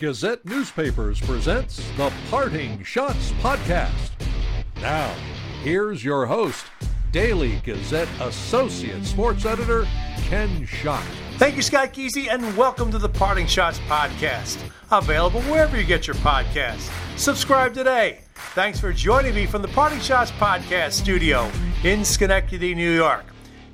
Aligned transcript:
Gazette 0.00 0.42
Newspapers 0.46 1.20
presents 1.20 1.76
the 1.98 2.10
Parting 2.30 2.78
Schotts 2.78 3.32
Podcast. 3.42 4.10
Now, 4.80 5.14
here's 5.62 6.02
your 6.02 6.24
host, 6.24 6.64
Daily 7.12 7.60
Gazette 7.66 8.08
Associate 8.18 9.04
Sports 9.04 9.44
Editor, 9.44 9.86
Ken 10.22 10.64
Schott. 10.64 11.04
Thank 11.36 11.56
you, 11.56 11.60
Scott 11.60 11.92
Geezy, 11.92 12.32
and 12.32 12.56
welcome 12.56 12.90
to 12.92 12.96
the 12.96 13.10
Parting 13.10 13.44
Schotts 13.44 13.78
Podcast. 13.80 14.56
Available 14.90 15.42
wherever 15.42 15.78
you 15.78 15.84
get 15.84 16.06
your 16.06 16.16
podcasts. 16.16 16.90
Subscribe 17.18 17.74
today. 17.74 18.20
Thanks 18.54 18.80
for 18.80 18.94
joining 18.94 19.34
me 19.34 19.44
from 19.44 19.60
the 19.60 19.68
Parting 19.68 19.98
Schotts 19.98 20.32
Podcast 20.38 20.92
studio 20.92 21.52
in 21.84 22.06
Schenectady, 22.06 22.74
New 22.74 22.90
York. 22.90 23.26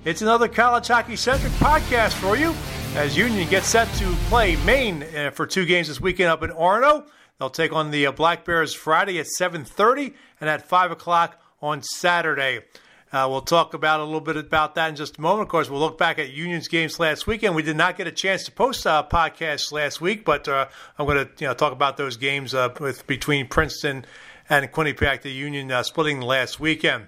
It's 0.04 0.22
another 0.22 0.48
college 0.48 0.88
hockey 0.88 1.14
centric 1.14 1.52
podcast 1.52 2.14
for 2.14 2.36
you 2.36 2.52
as 2.94 3.16
Union 3.16 3.48
gets 3.48 3.66
set 3.66 3.88
to 3.94 4.10
play 4.28 4.56
Maine 4.64 5.02
uh, 5.02 5.30
for 5.30 5.46
two 5.46 5.64
games 5.64 5.88
this 5.88 6.00
weekend 6.00 6.30
up 6.30 6.42
in 6.42 6.50
Orono. 6.50 7.06
They'll 7.38 7.50
take 7.50 7.72
on 7.72 7.90
the 7.90 8.06
uh, 8.06 8.12
Black 8.12 8.44
Bears 8.44 8.72
Friday 8.74 9.18
at 9.18 9.26
7:30 9.26 10.14
and 10.40 10.48
at 10.48 10.66
5 10.66 10.90
o'clock 10.90 11.40
on 11.60 11.82
Saturday. 11.82 12.60
Uh, 13.12 13.26
we'll 13.30 13.40
talk 13.40 13.72
about 13.72 14.00
a 14.00 14.04
little 14.04 14.20
bit 14.20 14.36
about 14.36 14.74
that 14.74 14.88
in 14.88 14.96
just 14.96 15.18
a 15.18 15.20
moment. 15.20 15.42
Of 15.42 15.48
course, 15.48 15.70
we'll 15.70 15.80
look 15.80 15.96
back 15.96 16.18
at 16.18 16.30
Union's 16.30 16.68
games 16.68 16.98
last 16.98 17.26
weekend. 17.26 17.54
We 17.54 17.62
did 17.62 17.76
not 17.76 17.96
get 17.96 18.06
a 18.06 18.12
chance 18.12 18.44
to 18.44 18.52
post 18.52 18.84
a 18.84 19.06
podcast 19.10 19.72
last 19.72 20.00
week, 20.00 20.24
but 20.24 20.48
uh, 20.48 20.66
I'm 20.98 21.06
going 21.06 21.26
to 21.26 21.30
you 21.38 21.46
know, 21.46 21.54
talk 21.54 21.72
about 21.72 21.96
those 21.96 22.16
games 22.16 22.52
uh, 22.52 22.74
with 22.80 23.06
between 23.06 23.46
Princeton 23.48 24.04
and 24.50 24.70
Quinnipiac, 24.72 25.22
the 25.22 25.30
Union 25.30 25.70
uh, 25.70 25.82
splitting 25.82 26.20
last 26.20 26.58
weekend. 26.58 27.06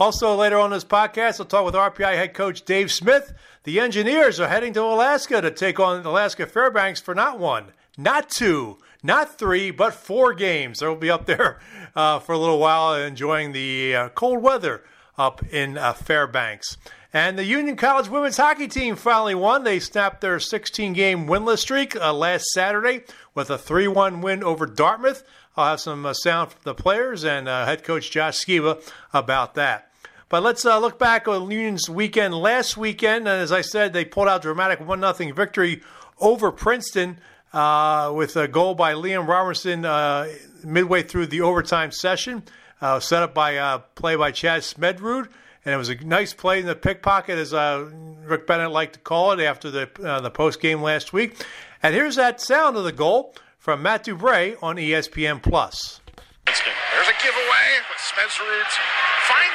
Also, 0.00 0.36
later 0.36 0.56
on 0.58 0.70
this 0.70 0.84
podcast, 0.84 1.40
we'll 1.40 1.46
talk 1.46 1.64
with 1.64 1.74
RPI 1.74 2.14
head 2.14 2.32
coach 2.32 2.64
Dave 2.64 2.92
Smith. 2.92 3.32
The 3.64 3.80
Engineers 3.80 4.38
are 4.38 4.46
heading 4.46 4.72
to 4.74 4.82
Alaska 4.82 5.40
to 5.40 5.50
take 5.50 5.80
on 5.80 6.06
Alaska 6.06 6.46
Fairbanks 6.46 7.00
for 7.00 7.16
not 7.16 7.40
one, 7.40 7.72
not 7.96 8.30
two, 8.30 8.78
not 9.02 9.36
three, 9.36 9.72
but 9.72 9.92
four 9.92 10.34
games. 10.34 10.78
They'll 10.78 10.94
be 10.94 11.10
up 11.10 11.26
there 11.26 11.58
uh, 11.96 12.20
for 12.20 12.32
a 12.32 12.38
little 12.38 12.60
while 12.60 12.94
enjoying 12.94 13.50
the 13.50 13.96
uh, 13.96 14.08
cold 14.10 14.40
weather 14.40 14.84
up 15.18 15.44
in 15.52 15.76
uh, 15.76 15.94
Fairbanks. 15.94 16.76
And 17.12 17.36
the 17.36 17.44
Union 17.44 17.74
College 17.74 18.08
women's 18.08 18.36
hockey 18.36 18.68
team 18.68 18.94
finally 18.94 19.34
won. 19.34 19.64
They 19.64 19.80
snapped 19.80 20.20
their 20.20 20.38
16 20.38 20.92
game 20.92 21.26
winless 21.26 21.58
streak 21.58 21.96
uh, 21.96 22.12
last 22.12 22.44
Saturday 22.52 23.02
with 23.34 23.50
a 23.50 23.58
3 23.58 23.88
1 23.88 24.20
win 24.20 24.44
over 24.44 24.64
Dartmouth. 24.64 25.24
I'll 25.56 25.70
have 25.70 25.80
some 25.80 26.06
uh, 26.06 26.12
sound 26.12 26.52
from 26.52 26.60
the 26.62 26.74
players 26.74 27.24
and 27.24 27.48
uh, 27.48 27.64
head 27.64 27.82
coach 27.82 28.12
Josh 28.12 28.44
Skiba 28.44 28.80
about 29.12 29.54
that. 29.56 29.87
But 30.28 30.42
let's 30.42 30.66
uh, 30.66 30.78
look 30.78 30.98
back 30.98 31.26
on 31.26 31.50
Union's 31.50 31.88
weekend 31.88 32.34
last 32.34 32.76
weekend. 32.76 33.26
And 33.26 33.40
as 33.40 33.50
I 33.50 33.62
said, 33.62 33.92
they 33.94 34.04
pulled 34.04 34.28
out 34.28 34.42
dramatic 34.42 34.80
1 34.80 35.14
0 35.14 35.32
victory 35.32 35.82
over 36.20 36.52
Princeton 36.52 37.18
uh, 37.54 38.12
with 38.14 38.36
a 38.36 38.46
goal 38.46 38.74
by 38.74 38.92
Liam 38.92 39.26
Robertson 39.26 39.86
uh, 39.86 40.28
midway 40.62 41.02
through 41.02 41.28
the 41.28 41.40
overtime 41.40 41.92
session, 41.92 42.42
uh, 42.82 43.00
set 43.00 43.22
up 43.22 43.32
by 43.32 43.56
uh, 43.56 43.78
play 43.94 44.16
by 44.16 44.30
Chad 44.30 44.62
Smedrud. 44.62 45.28
And 45.64 45.74
it 45.74 45.78
was 45.78 45.88
a 45.88 45.94
nice 45.96 46.34
play 46.34 46.60
in 46.60 46.66
the 46.66 46.74
pickpocket, 46.74 47.38
as 47.38 47.54
uh, 47.54 47.90
Rick 48.24 48.46
Bennett 48.46 48.70
liked 48.70 48.94
to 48.94 49.00
call 49.00 49.32
it 49.32 49.40
after 49.40 49.70
the, 49.70 49.88
the 50.22 50.30
post 50.30 50.60
game 50.60 50.82
last 50.82 51.12
week. 51.12 51.44
And 51.82 51.94
here's 51.94 52.16
that 52.16 52.40
sound 52.40 52.76
of 52.76 52.84
the 52.84 52.92
goal 52.92 53.34
from 53.58 53.82
Matt 53.82 54.04
Dubray 54.04 54.56
on 54.62 54.76
ESPN 54.76 55.42
Plus. 55.42 56.00
There's 56.46 56.60
a 57.08 57.22
giveaway, 57.22 57.80
but 57.88 57.98
Smedrud 57.98 59.07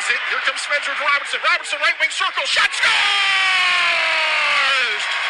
it. 0.10 0.20
Here 0.30 0.40
comes 0.46 0.60
Smedrud 0.62 1.00
Robertson. 1.00 1.40
Robertson, 1.44 1.80
right 1.80 1.94
wing 2.00 2.10
circle, 2.12 2.44
shot 2.46 2.72
scores! 2.74 2.94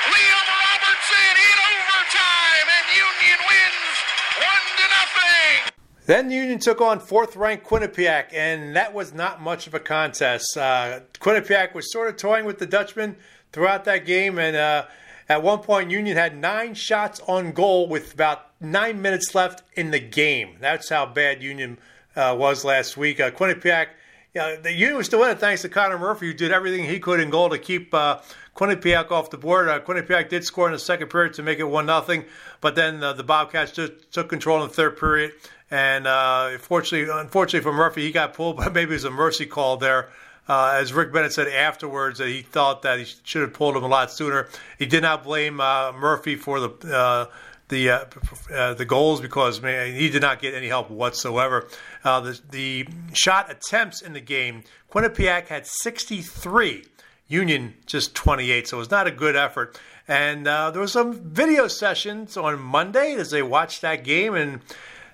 Liam 0.09 0.47
Robertson 0.49 1.35
in 1.37 1.57
overtime, 1.73 2.67
and 2.67 2.85
Union 2.95 3.39
wins 3.49 3.95
one 4.39 4.65
to 4.77 4.85
nothing. 4.89 5.73
Then 6.05 6.31
Union 6.31 6.59
took 6.59 6.81
on 6.81 6.99
fourth-ranked 6.99 7.65
Quinnipiac, 7.65 8.33
and 8.33 8.75
that 8.75 8.93
was 8.93 9.13
not 9.13 9.41
much 9.41 9.67
of 9.67 9.73
a 9.73 9.79
contest. 9.79 10.57
Uh, 10.57 10.99
Quinnipiac 11.19 11.73
was 11.73 11.91
sort 11.91 12.09
of 12.09 12.17
toying 12.17 12.45
with 12.45 12.59
the 12.59 12.65
Dutchmen 12.65 13.15
throughout 13.51 13.85
that 13.85 14.05
game, 14.05 14.37
and 14.37 14.55
uh, 14.55 14.85
at 15.29 15.41
one 15.41 15.59
point, 15.59 15.89
Union 15.91 16.17
had 16.17 16.35
nine 16.37 16.73
shots 16.73 17.21
on 17.27 17.53
goal 17.53 17.87
with 17.87 18.13
about 18.13 18.47
nine 18.59 19.01
minutes 19.01 19.33
left 19.33 19.63
in 19.73 19.91
the 19.91 19.99
game. 19.99 20.57
That's 20.59 20.89
how 20.89 21.05
bad 21.05 21.41
Union 21.41 21.77
uh, 22.15 22.35
was 22.37 22.65
last 22.65 22.97
week. 22.97 23.19
Uh, 23.21 23.31
Quinnipiac, 23.31 23.87
yeah, 24.33 24.55
the 24.55 24.71
Union 24.71 24.97
was 24.97 25.05
still 25.05 25.23
in 25.23 25.29
it 25.29 25.39
thanks 25.39 25.61
to 25.61 25.69
Connor 25.69 25.99
Murphy, 25.99 26.27
who 26.27 26.33
did 26.33 26.51
everything 26.51 26.85
he 26.85 26.99
could 26.99 27.19
in 27.19 27.29
goal 27.29 27.49
to 27.51 27.59
keep 27.59 27.93
uh, 27.93 28.19
Quinnipiac 28.55 29.11
off 29.11 29.29
the 29.29 29.37
board. 29.37 29.69
Uh, 29.69 29.79
Quinnipiac 29.79 30.29
did 30.29 30.43
score 30.43 30.65
in 30.67 30.73
the 30.73 30.79
second 30.79 31.09
period 31.09 31.35
to 31.35 31.43
make 31.43 31.59
it 31.59 31.65
one 31.65 31.85
nothing, 31.85 32.25
but 32.59 32.75
then 32.75 33.03
uh, 33.03 33.13
the 33.13 33.23
Bobcats 33.23 33.71
just 33.71 34.11
took 34.11 34.29
control 34.29 34.61
in 34.63 34.67
the 34.67 34.73
third 34.73 34.97
period. 34.97 35.33
And 35.69 36.07
uh, 36.07 36.57
fortunately, 36.57 37.13
unfortunately 37.13 37.63
for 37.63 37.73
Murphy, 37.73 38.01
he 38.01 38.11
got 38.11 38.33
pulled, 38.33 38.57
but 38.57 38.73
maybe 38.73 38.91
it 38.91 38.95
was 38.95 39.03
a 39.03 39.11
mercy 39.11 39.45
call 39.45 39.77
there. 39.77 40.09
Uh, 40.47 40.77
as 40.81 40.91
Rick 40.91 41.13
Bennett 41.13 41.31
said 41.31 41.47
afterwards, 41.47 42.19
that 42.19 42.27
he 42.27 42.41
thought 42.41 42.81
that 42.81 42.99
he 42.99 43.05
should 43.23 43.43
have 43.43 43.53
pulled 43.53 43.77
him 43.77 43.83
a 43.83 43.87
lot 43.87 44.11
sooner. 44.11 44.49
He 44.77 44.85
did 44.85 45.03
not 45.03 45.23
blame 45.23 45.61
uh, 45.61 45.93
Murphy 45.93 46.35
for 46.35 46.59
the 46.59 46.69
uh, 46.93 47.25
the 47.73 47.89
uh, 47.89 48.05
uh, 48.53 48.73
the 48.75 48.85
goals 48.85 49.19
because 49.19 49.61
man, 49.61 49.93
he 49.93 50.09
did 50.09 50.21
not 50.21 50.39
get 50.41 50.53
any 50.53 50.67
help 50.67 50.89
whatsoever. 50.89 51.67
Uh, 52.03 52.21
the, 52.21 52.39
the 52.51 52.87
shot 53.13 53.51
attempts 53.51 54.01
in 54.01 54.13
the 54.13 54.21
game, 54.21 54.63
Quinnipiac 54.91 55.47
had 55.47 55.65
63, 55.65 56.85
Union 57.27 57.73
just 57.85 58.15
28, 58.15 58.67
so 58.67 58.77
it 58.77 58.79
was 58.79 58.91
not 58.91 59.07
a 59.07 59.11
good 59.11 59.35
effort. 59.35 59.79
And 60.07 60.45
there 60.45 60.79
was 60.79 60.91
some 60.91 61.13
video 61.13 61.67
sessions 61.67 62.35
on 62.37 62.59
Monday 62.59 63.15
as 63.15 63.31
they 63.31 63.41
watched 63.41 63.81
that 63.81 64.03
game, 64.03 64.35
and 64.35 64.59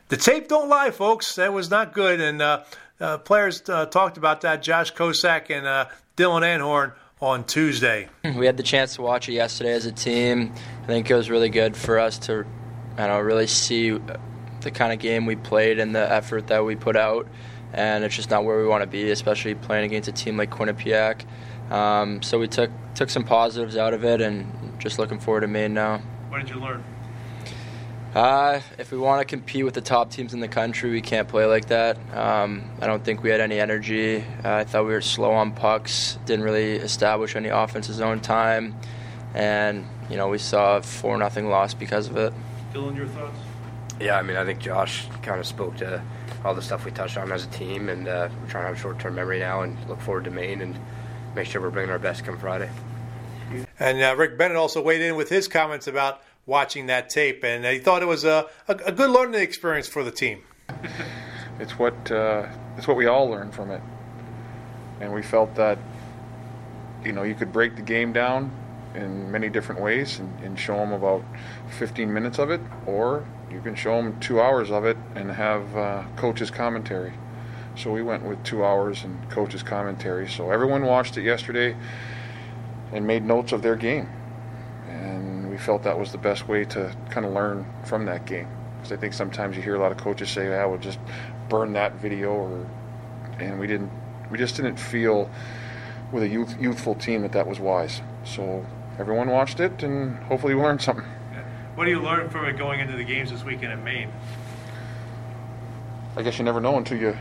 the 0.09 0.17
tape 0.17 0.47
don't 0.47 0.67
lie, 0.67 0.89
folks. 0.91 1.35
That 1.35 1.53
was 1.53 1.69
not 1.69 1.93
good, 1.93 2.19
and 2.19 2.41
uh, 2.99 3.17
players 3.19 3.61
uh, 3.69 3.85
talked 3.85 4.17
about 4.17 4.41
that. 4.41 4.61
Josh 4.61 4.93
Kosak 4.93 5.49
and 5.49 5.65
uh, 5.65 5.85
Dylan 6.17 6.41
Anhorn 6.41 6.93
on 7.21 7.43
Tuesday. 7.43 8.09
We 8.35 8.45
had 8.45 8.57
the 8.57 8.63
chance 8.63 8.95
to 8.95 9.01
watch 9.01 9.27
it 9.27 9.33
yesterday 9.33 9.73
as 9.73 9.85
a 9.85 9.91
team. 9.91 10.53
I 10.83 10.87
think 10.87 11.09
it 11.09 11.15
was 11.15 11.29
really 11.29 11.49
good 11.49 11.75
for 11.75 11.99
us 11.99 12.17
to, 12.19 12.45
I 12.97 13.07
don't 13.07 13.17
know, 13.17 13.19
really 13.19 13.47
see 13.47 13.99
the 14.61 14.71
kind 14.71 14.93
of 14.93 14.99
game 14.99 15.25
we 15.25 15.35
played 15.35 15.79
and 15.79 15.95
the 15.95 16.11
effort 16.11 16.47
that 16.47 16.63
we 16.63 16.75
put 16.75 16.95
out. 16.95 17.27
And 17.73 18.03
it's 18.03 18.15
just 18.15 18.29
not 18.29 18.45
where 18.45 18.59
we 18.59 18.67
want 18.67 18.83
to 18.83 18.87
be, 18.87 19.11
especially 19.11 19.55
playing 19.55 19.85
against 19.85 20.07
a 20.07 20.11
team 20.11 20.37
like 20.37 20.49
Quinnipiac. 20.49 21.25
Um, 21.71 22.21
so 22.21 22.39
we 22.39 22.47
took 22.47 22.71
took 22.95 23.09
some 23.09 23.23
positives 23.23 23.77
out 23.77 23.93
of 23.93 24.03
it, 24.03 24.21
and 24.21 24.79
just 24.79 24.97
looking 24.97 25.19
forward 25.19 25.41
to 25.41 25.47
Maine 25.47 25.73
now. 25.73 26.01
What 26.29 26.39
did 26.39 26.49
you 26.49 26.59
learn? 26.59 26.83
Uh, 28.15 28.59
if 28.79 28.91
we 28.91 28.97
want 28.97 29.21
to 29.21 29.25
compete 29.25 29.63
with 29.63 29.75
the 29.75 29.81
top 29.81 30.09
teams 30.09 30.33
in 30.33 30.39
the 30.39 30.47
country, 30.47 30.89
we 30.89 31.01
can't 31.01 31.27
play 31.27 31.45
like 31.45 31.67
that. 31.67 31.95
Um, 32.15 32.67
I 32.81 32.87
don't 32.87 33.03
think 33.03 33.21
we 33.21 33.29
had 33.29 33.39
any 33.39 33.59
energy. 33.59 34.23
Uh, 34.43 34.55
I 34.55 34.63
thought 34.63 34.85
we 34.85 34.93
were 34.93 35.01
slow 35.01 35.31
on 35.31 35.51
pucks, 35.51 36.17
didn't 36.25 36.43
really 36.43 36.77
establish 36.77 37.35
any 37.35 37.49
offenses 37.49 37.97
zone 37.97 38.19
time, 38.19 38.75
and 39.35 39.85
you 40.09 40.17
know 40.17 40.27
we 40.27 40.39
saw 40.39 40.77
a 40.77 40.81
four 40.81 41.17
nothing 41.19 41.49
loss 41.49 41.75
because 41.75 42.07
of 42.07 42.17
it. 42.17 42.33
Dylan, 42.73 42.95
your 42.95 43.05
thoughts? 43.07 43.37
Yeah, 43.99 44.17
I 44.17 44.23
mean 44.23 44.37
I 44.37 44.45
think 44.45 44.59
Josh 44.59 45.05
kind 45.21 45.39
of 45.39 45.45
spoke 45.45 45.77
to 45.77 46.01
all 46.43 46.55
the 46.55 46.63
stuff 46.63 46.85
we 46.85 46.91
touched 46.91 47.17
on 47.17 47.31
as 47.31 47.45
a 47.45 47.49
team, 47.49 47.89
and 47.89 48.07
uh, 48.07 48.29
we're 48.41 48.49
trying 48.49 48.63
to 48.63 48.69
have 48.69 48.79
short 48.79 48.97
term 48.97 49.15
memory 49.15 49.37
now 49.37 49.61
and 49.61 49.77
look 49.87 50.01
forward 50.01 50.23
to 50.23 50.31
Maine 50.31 50.61
and 50.61 50.79
make 51.35 51.45
sure 51.45 51.61
we're 51.61 51.69
bringing 51.69 51.91
our 51.91 51.99
best 51.99 52.25
come 52.25 52.39
Friday. 52.39 52.71
And 53.79 54.01
uh, 54.01 54.15
Rick 54.17 54.37
Bennett 54.37 54.57
also 54.57 54.81
weighed 54.81 55.01
in 55.01 55.15
with 55.15 55.29
his 55.29 55.47
comments 55.47 55.87
about 55.87 56.21
watching 56.49 56.87
that 56.87 57.09
tape, 57.09 57.43
and 57.43 57.63
he 57.63 57.77
thought 57.77 58.01
it 58.01 58.07
was 58.07 58.25
a, 58.25 58.47
a, 58.67 58.73
a 58.87 58.91
good 58.91 59.11
learning 59.11 59.39
experience 59.39 59.87
for 59.87 60.03
the 60.03 60.11
team. 60.11 60.43
it's 61.59 61.77
what 61.77 62.11
uh, 62.11 62.47
it's 62.75 62.87
what 62.87 62.97
we 62.97 63.05
all 63.05 63.29
learn 63.29 63.51
from 63.51 63.69
it, 63.69 63.81
and 64.99 65.13
we 65.13 65.21
felt 65.21 65.55
that 65.55 65.77
you 67.05 67.13
know 67.13 67.23
you 67.23 67.35
could 67.35 67.53
break 67.53 67.75
the 67.75 67.81
game 67.81 68.11
down 68.11 68.51
in 68.95 69.31
many 69.31 69.47
different 69.47 69.79
ways 69.79 70.17
and, 70.17 70.43
and 70.43 70.59
show 70.59 70.75
them 70.75 70.91
about 70.91 71.23
15 71.77 72.11
minutes 72.11 72.39
of 72.39 72.49
it, 72.49 72.59
or 72.87 73.25
you 73.51 73.61
can 73.61 73.75
show 73.75 73.95
them 74.01 74.19
two 74.19 74.41
hours 74.41 74.71
of 74.71 74.83
it 74.83 74.97
and 75.13 75.29
have 75.29 75.77
uh, 75.77 76.03
coach's 76.15 76.49
commentary. 76.49 77.13
So 77.77 77.91
we 77.91 78.01
went 78.01 78.23
with 78.23 78.43
two 78.43 78.65
hours 78.65 79.03
and 79.03 79.29
coaches 79.29 79.61
commentary. 79.61 80.27
So 80.27 80.49
everyone 80.49 80.83
watched 80.83 81.17
it 81.17 81.21
yesterday 81.21 81.77
and 82.91 83.05
made 83.05 83.23
notes 83.23 83.51
of 83.51 83.61
their 83.61 83.75
game 83.75 84.09
felt 85.59 85.83
that 85.83 85.99
was 85.99 86.11
the 86.11 86.17
best 86.17 86.47
way 86.47 86.65
to 86.65 86.95
kind 87.09 87.25
of 87.25 87.33
learn 87.33 87.65
from 87.83 88.05
that 88.05 88.25
game. 88.25 88.47
Because 88.77 88.91
I 88.91 88.97
think 88.97 89.13
sometimes 89.13 89.55
you 89.55 89.61
hear 89.61 89.75
a 89.75 89.79
lot 89.79 89.91
of 89.91 89.97
coaches 89.97 90.29
say, 90.29 90.53
"I 90.53 90.65
would 90.65 90.81
just 90.81 90.99
burn 91.49 91.73
that 91.73 91.95
video," 91.95 92.31
or 92.31 92.65
and 93.39 93.59
we 93.59 93.67
didn't. 93.67 93.91
We 94.31 94.37
just 94.37 94.55
didn't 94.55 94.77
feel 94.77 95.29
with 96.11 96.23
a 96.23 96.27
youth, 96.27 96.59
youthful 96.59 96.95
team 96.95 97.21
that 97.23 97.31
that 97.33 97.47
was 97.47 97.59
wise. 97.59 98.01
So 98.23 98.65
everyone 98.97 99.29
watched 99.29 99.59
it, 99.59 99.83
and 99.83 100.17
hopefully 100.23 100.55
we 100.55 100.61
learned 100.61 100.81
something. 100.81 101.05
What 101.75 101.85
do 101.85 101.91
you 101.91 102.01
learn 102.01 102.29
from 102.29 102.45
it 102.45 102.57
going 102.57 102.81
into 102.81 102.97
the 102.97 103.05
games 103.05 103.31
this 103.31 103.43
weekend 103.43 103.71
in 103.71 103.83
Maine? 103.83 104.11
I 106.17 106.23
guess 106.23 106.37
you 106.37 106.43
never 106.43 106.59
know 106.59 106.77
until 106.77 106.97
you 106.97 107.17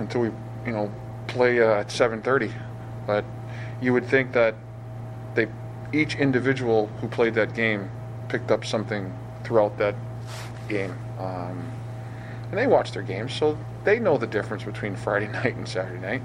until 0.00 0.22
we 0.22 0.30
you 0.66 0.72
know 0.72 0.92
play 1.28 1.60
uh, 1.60 1.80
at 1.80 1.88
7:30, 1.88 2.52
but 3.06 3.24
you 3.80 3.92
would 3.92 4.06
think 4.06 4.32
that 4.32 4.54
they 5.34 5.46
each 5.92 6.16
individual 6.16 6.86
who 7.00 7.08
played 7.08 7.34
that 7.34 7.54
game 7.54 7.90
picked 8.28 8.50
up 8.50 8.64
something 8.64 9.12
throughout 9.44 9.76
that 9.78 9.94
game. 10.68 10.96
Um, 11.18 11.70
and 12.50 12.58
they 12.58 12.66
watch 12.66 12.92
their 12.92 13.02
games, 13.02 13.32
so 13.32 13.58
they 13.84 13.98
know 13.98 14.18
the 14.18 14.26
difference 14.26 14.64
between 14.64 14.96
Friday 14.96 15.28
night 15.32 15.56
and 15.56 15.68
Saturday 15.68 16.00
night. 16.00 16.22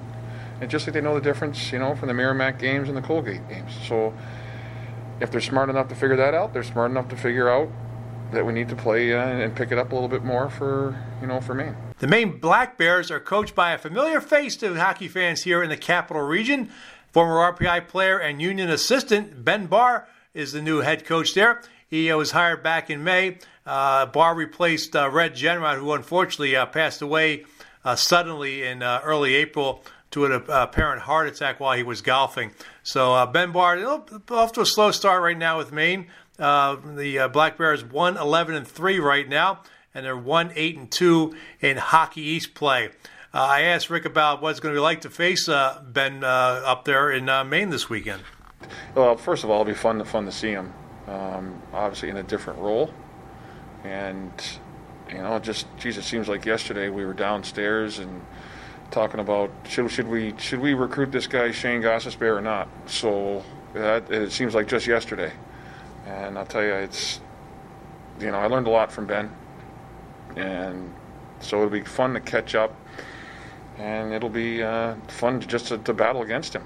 And 0.62 0.70
just 0.70 0.88
like 0.88 0.94
they 0.94 1.02
know 1.02 1.16
the 1.16 1.22
difference, 1.22 1.72
you 1.72 1.80
know, 1.80 1.96
from 1.96 2.08
the 2.08 2.14
Merrimack 2.14 2.60
games 2.60 2.88
and 2.88 2.98
the 2.98 3.02
Colgate 3.02 3.48
games. 3.50 3.72
So 3.88 4.14
if 5.20 5.32
they're 5.32 5.42
smart 5.42 5.70
enough 5.70 5.90
to 5.90 5.96
figure 5.96 6.16
that 6.16 6.34
out, 6.34 6.54
they're 6.54 6.64
smart 6.64 6.92
enough 6.92 7.10
to 7.10 7.18
figure 7.18 7.50
out 7.50 7.70
that 8.32 8.46
we 8.46 8.54
need 8.54 8.70
to 8.70 8.76
play 8.76 9.14
uh, 9.14 9.20
and 9.20 9.56
pick 9.56 9.72
it 9.72 9.78
up 9.78 9.92
a 9.92 9.96
little 9.96 10.10
bit 10.10 10.24
more 10.24 10.50
for, 10.50 10.98
you 11.22 11.28
know, 11.28 11.42
for 11.42 11.54
Maine. 11.54 11.76
The 12.00 12.08
Maine 12.08 12.40
Black 12.40 12.78
Bears 12.78 13.12
are 13.12 13.20
coached 13.20 13.56
by 13.56 13.72
a 13.72 13.78
familiar 13.78 14.20
face 14.20 14.56
to 14.58 14.76
hockey 14.76 15.08
fans 15.08 15.44
here 15.44 15.64
in 15.64 15.70
the 15.70 15.78
capital 15.78 16.24
region. 16.24 16.70
Former 17.16 17.54
RPI 17.54 17.88
player 17.88 18.18
and 18.20 18.42
union 18.42 18.70
assistant 18.70 19.46
Ben 19.46 19.68
Barr 19.68 20.06
is 20.34 20.52
the 20.52 20.62
new 20.62 20.82
head 20.82 21.06
coach 21.06 21.34
there. 21.34 21.62
He 21.88 22.12
uh, 22.12 22.18
was 22.18 22.32
hired 22.32 22.62
back 22.62 22.90
in 22.90 23.06
May. 23.06 23.38
Uh, 23.66 24.06
Barr 24.08 24.36
replaced 24.36 24.94
uh, 24.98 25.10
Red 25.10 25.34
Gendron, 25.34 25.78
who 25.78 25.94
unfortunately 25.94 26.58
uh, 26.58 26.66
passed 26.66 27.02
away 27.02 27.46
uh, 27.86 27.96
suddenly 27.96 28.64
in 28.64 28.84
uh, 28.84 29.00
early 29.02 29.34
April 29.36 29.82
to 30.12 30.26
an 30.26 30.44
apparent 30.50 31.04
heart 31.04 31.30
attack 31.30 31.62
while 31.62 31.78
he 31.78 31.84
was 31.84 32.02
golfing. 32.02 32.52
So 32.84 33.26
Ben 33.28 33.54
Barr 33.54 33.82
off 34.30 34.52
to 34.52 34.60
a 34.60 34.66
slow 34.66 34.92
start 34.92 35.24
right 35.24 35.38
now 35.38 35.58
with 35.58 35.72
Maine. 35.72 36.08
the 36.38 37.30
Black 37.32 37.58
Bears 37.58 37.82
1 37.82 38.18
11 38.18 38.56
and 38.56 38.68
3 38.68 39.00
right 39.00 39.30
now, 39.30 39.62
and 39.94 40.06
they're 40.06 40.18
1 40.18 40.52
8 40.54 40.78
and 40.80 40.92
2 40.92 41.34
in 41.62 41.78
Hockey 41.78 42.24
East 42.24 42.56
play. 42.56 42.90
Uh, 43.36 43.40
I 43.40 43.62
asked 43.64 43.90
Rick 43.90 44.06
about 44.06 44.42
what 44.42 44.52
it's 44.52 44.62
going 44.62 44.74
to 44.74 44.78
be 44.78 44.82
like 44.82 45.02
to 45.02 45.10
face 45.10 45.50
uh, 45.50 45.82
Ben 45.86 46.24
uh, 46.24 46.28
up 46.28 46.86
there 46.86 47.12
in 47.12 47.26
Maine 47.50 47.70
this 47.70 47.90
weekend. 47.90 48.24
Well, 48.96 49.18
first 49.18 49.44
of 49.44 49.50
all, 49.50 49.60
it'll 49.60 49.74
be 49.74 49.78
fun 49.78 49.98
to 49.98 50.06
fun 50.06 50.24
to 50.24 50.32
see 50.32 50.52
him. 50.52 50.74
Um, 51.06 51.62
obviously, 51.74 52.08
in 52.08 52.16
a 52.16 52.24
different 52.24 52.60
role, 52.60 52.94
and 53.84 54.32
you 55.10 55.18
know, 55.18 55.38
just 55.40 55.68
geez, 55.78 55.98
it 55.98 56.04
seems 56.04 56.30
like 56.30 56.46
yesterday 56.46 56.88
we 56.88 57.04
were 57.04 57.14
downstairs 57.14 58.00
and 58.00 58.26
talking 58.90 59.20
about 59.20 59.52
should 59.68 59.92
should 59.92 60.08
we 60.08 60.34
should 60.38 60.62
we 60.62 60.74
recruit 60.74 61.12
this 61.12 61.28
guy 61.28 61.52
Shane 61.52 61.82
Gostisbehere 61.82 62.38
or 62.38 62.42
not. 62.42 62.70
So 62.86 63.44
that 63.74 64.10
it 64.10 64.32
seems 64.32 64.56
like 64.56 64.70
just 64.70 64.88
yesterday, 64.88 65.34
and 66.06 66.38
I'll 66.38 66.46
tell 66.46 66.64
you, 66.64 66.74
it's 66.74 67.20
you 68.18 68.32
know 68.32 68.38
I 68.38 68.48
learned 68.48 68.68
a 68.68 68.72
lot 68.72 68.94
from 68.94 69.08
Ben, 69.08 69.30
and 70.38 70.94
so 71.42 71.58
it'll 71.58 71.70
be 71.70 71.82
fun 71.82 72.14
to 72.14 72.22
catch 72.22 72.56
up, 72.56 72.74
and 73.77 74.13
it'll 74.13 74.30
be 74.30 74.63
uh, 74.63 74.95
fun 75.07 75.42
just 75.42 75.68
to, 75.68 75.77
to 75.80 75.94
battle 75.94 76.22
against 76.22 76.54
him. 76.54 76.63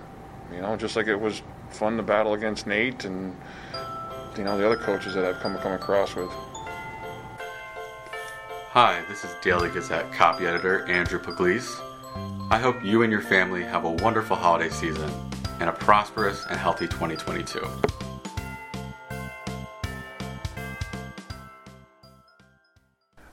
You 0.54 0.62
know, 0.62 0.76
just 0.76 0.96
like 0.96 1.08
it 1.08 1.16
was 1.16 1.42
fun 1.70 1.98
to 1.98 2.04
battle 2.04 2.34
against 2.34 2.68
Nate 2.68 3.06
and 3.06 3.36
you 4.38 4.44
know 4.44 4.58
the 4.58 4.66
other 4.66 4.78
coaches 4.78 5.14
that 5.14 5.26
I've 5.26 5.40
come 5.40 5.58
come 5.58 5.74
across 5.74 6.16
with. 6.16 6.30
Hi, 8.72 9.02
this 9.10 9.24
is 9.24 9.32
Daily 9.42 9.70
Gazette 9.70 10.12
copy 10.12 10.46
editor 10.46 10.88
Andrew 10.88 11.20
Pugliese. 11.20 11.80
I 12.52 12.58
hope 12.58 12.84
you 12.84 13.04
and 13.04 13.12
your 13.12 13.22
family 13.22 13.64
have 13.64 13.86
a 13.86 13.92
wonderful 13.92 14.36
holiday 14.36 14.70
season 14.70 15.10
and 15.60 15.70
a 15.70 15.74
prosperous 15.74 16.46
and 16.50 16.60
healthy 16.60 16.88
2022. 16.88 17.60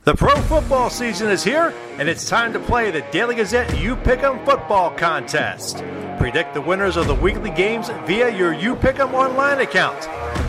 The 0.06 0.14
pro 0.14 0.36
football 0.42 0.88
season 0.88 1.28
is 1.30 1.42
here, 1.42 1.74
and 1.98 2.08
it's 2.08 2.28
time 2.28 2.52
to 2.52 2.60
play 2.60 2.92
the 2.92 3.00
Daily 3.10 3.34
Gazette 3.34 3.76
You 3.76 3.96
Pick'em 3.96 4.44
football 4.44 4.92
contest. 4.92 5.82
Predict 6.20 6.54
the 6.54 6.60
winners 6.60 6.96
of 6.96 7.08
the 7.08 7.14
weekly 7.16 7.50
games 7.50 7.88
via 8.04 8.30
your 8.30 8.52
You 8.52 8.76
Pick'em 8.76 9.14
online 9.14 9.58
account. 9.58 10.00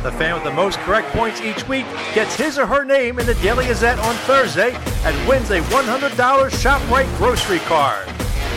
The 0.03 0.11
fan 0.11 0.35
with 0.35 0.43
the 0.43 0.51
most 0.51 0.77
correct 0.81 1.07
points 1.07 1.41
each 1.41 1.67
week 1.67 1.87
gets 2.13 2.35
his 2.35 2.59
or 2.59 2.67
her 2.67 2.85
name 2.85 3.17
in 3.17 3.25
the 3.25 3.33
Daily 3.33 3.65
Gazette 3.65 3.97
on 3.97 4.13
Thursday 4.27 4.75
and 5.03 5.27
wins 5.27 5.49
a 5.49 5.61
$100 5.61 6.11
ShopRite 6.11 7.17
grocery 7.17 7.57
card. 7.61 8.07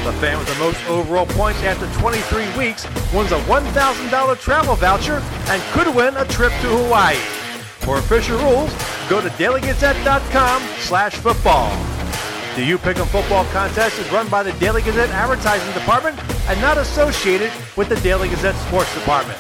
The 0.05 0.13
fan 0.21 0.39
with 0.39 0.49
the 0.49 0.59
most 0.59 0.87
overall 0.87 1.25
points 1.25 1.63
after 1.63 1.87
23 1.99 2.59
weeks 2.59 2.85
wins 3.15 3.33
a 3.33 3.41
$1,000 3.45 4.39
travel 4.39 4.75
voucher 4.75 5.23
and 5.47 5.63
could 5.73 5.95
win 5.95 6.15
a 6.19 6.27
trip 6.27 6.53
to 6.61 6.69
Hawaii. 6.69 7.17
For 7.87 7.97
official 7.97 8.39
rules, 8.41 8.71
go 9.11 9.21
to 9.21 9.29
dailygazette.com 9.31 10.63
slash 10.79 11.17
football. 11.17 11.69
The 12.55 12.63
You 12.63 12.79
Pick'em 12.79 13.09
Football 13.09 13.45
Contest 13.47 13.99
is 13.99 14.09
run 14.13 14.29
by 14.29 14.45
the 14.45 14.53
Daily 14.55 14.83
Gazette 14.83 15.11
Advertising 15.11 15.73
Department 15.75 16.17
and 16.49 16.61
not 16.61 16.79
associated 16.79 17.51
with 17.77 17.89
the 17.89 17.97
Daily 17.97 18.29
Gazette 18.29 18.55
Sports 18.69 18.95
Department. 18.95 19.37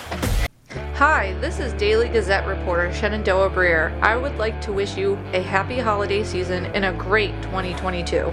Hi, 0.96 1.34
this 1.40 1.60
is 1.60 1.72
Daily 1.74 2.08
Gazette 2.08 2.48
reporter 2.48 2.92
Shenandoah 2.92 3.50
Briere. 3.50 3.96
I 4.02 4.16
would 4.16 4.36
like 4.38 4.60
to 4.62 4.72
wish 4.72 4.96
you 4.96 5.14
a 5.32 5.40
happy 5.40 5.78
holiday 5.78 6.24
season 6.24 6.66
and 6.66 6.84
a 6.84 6.92
great 6.92 7.40
2022. 7.44 8.24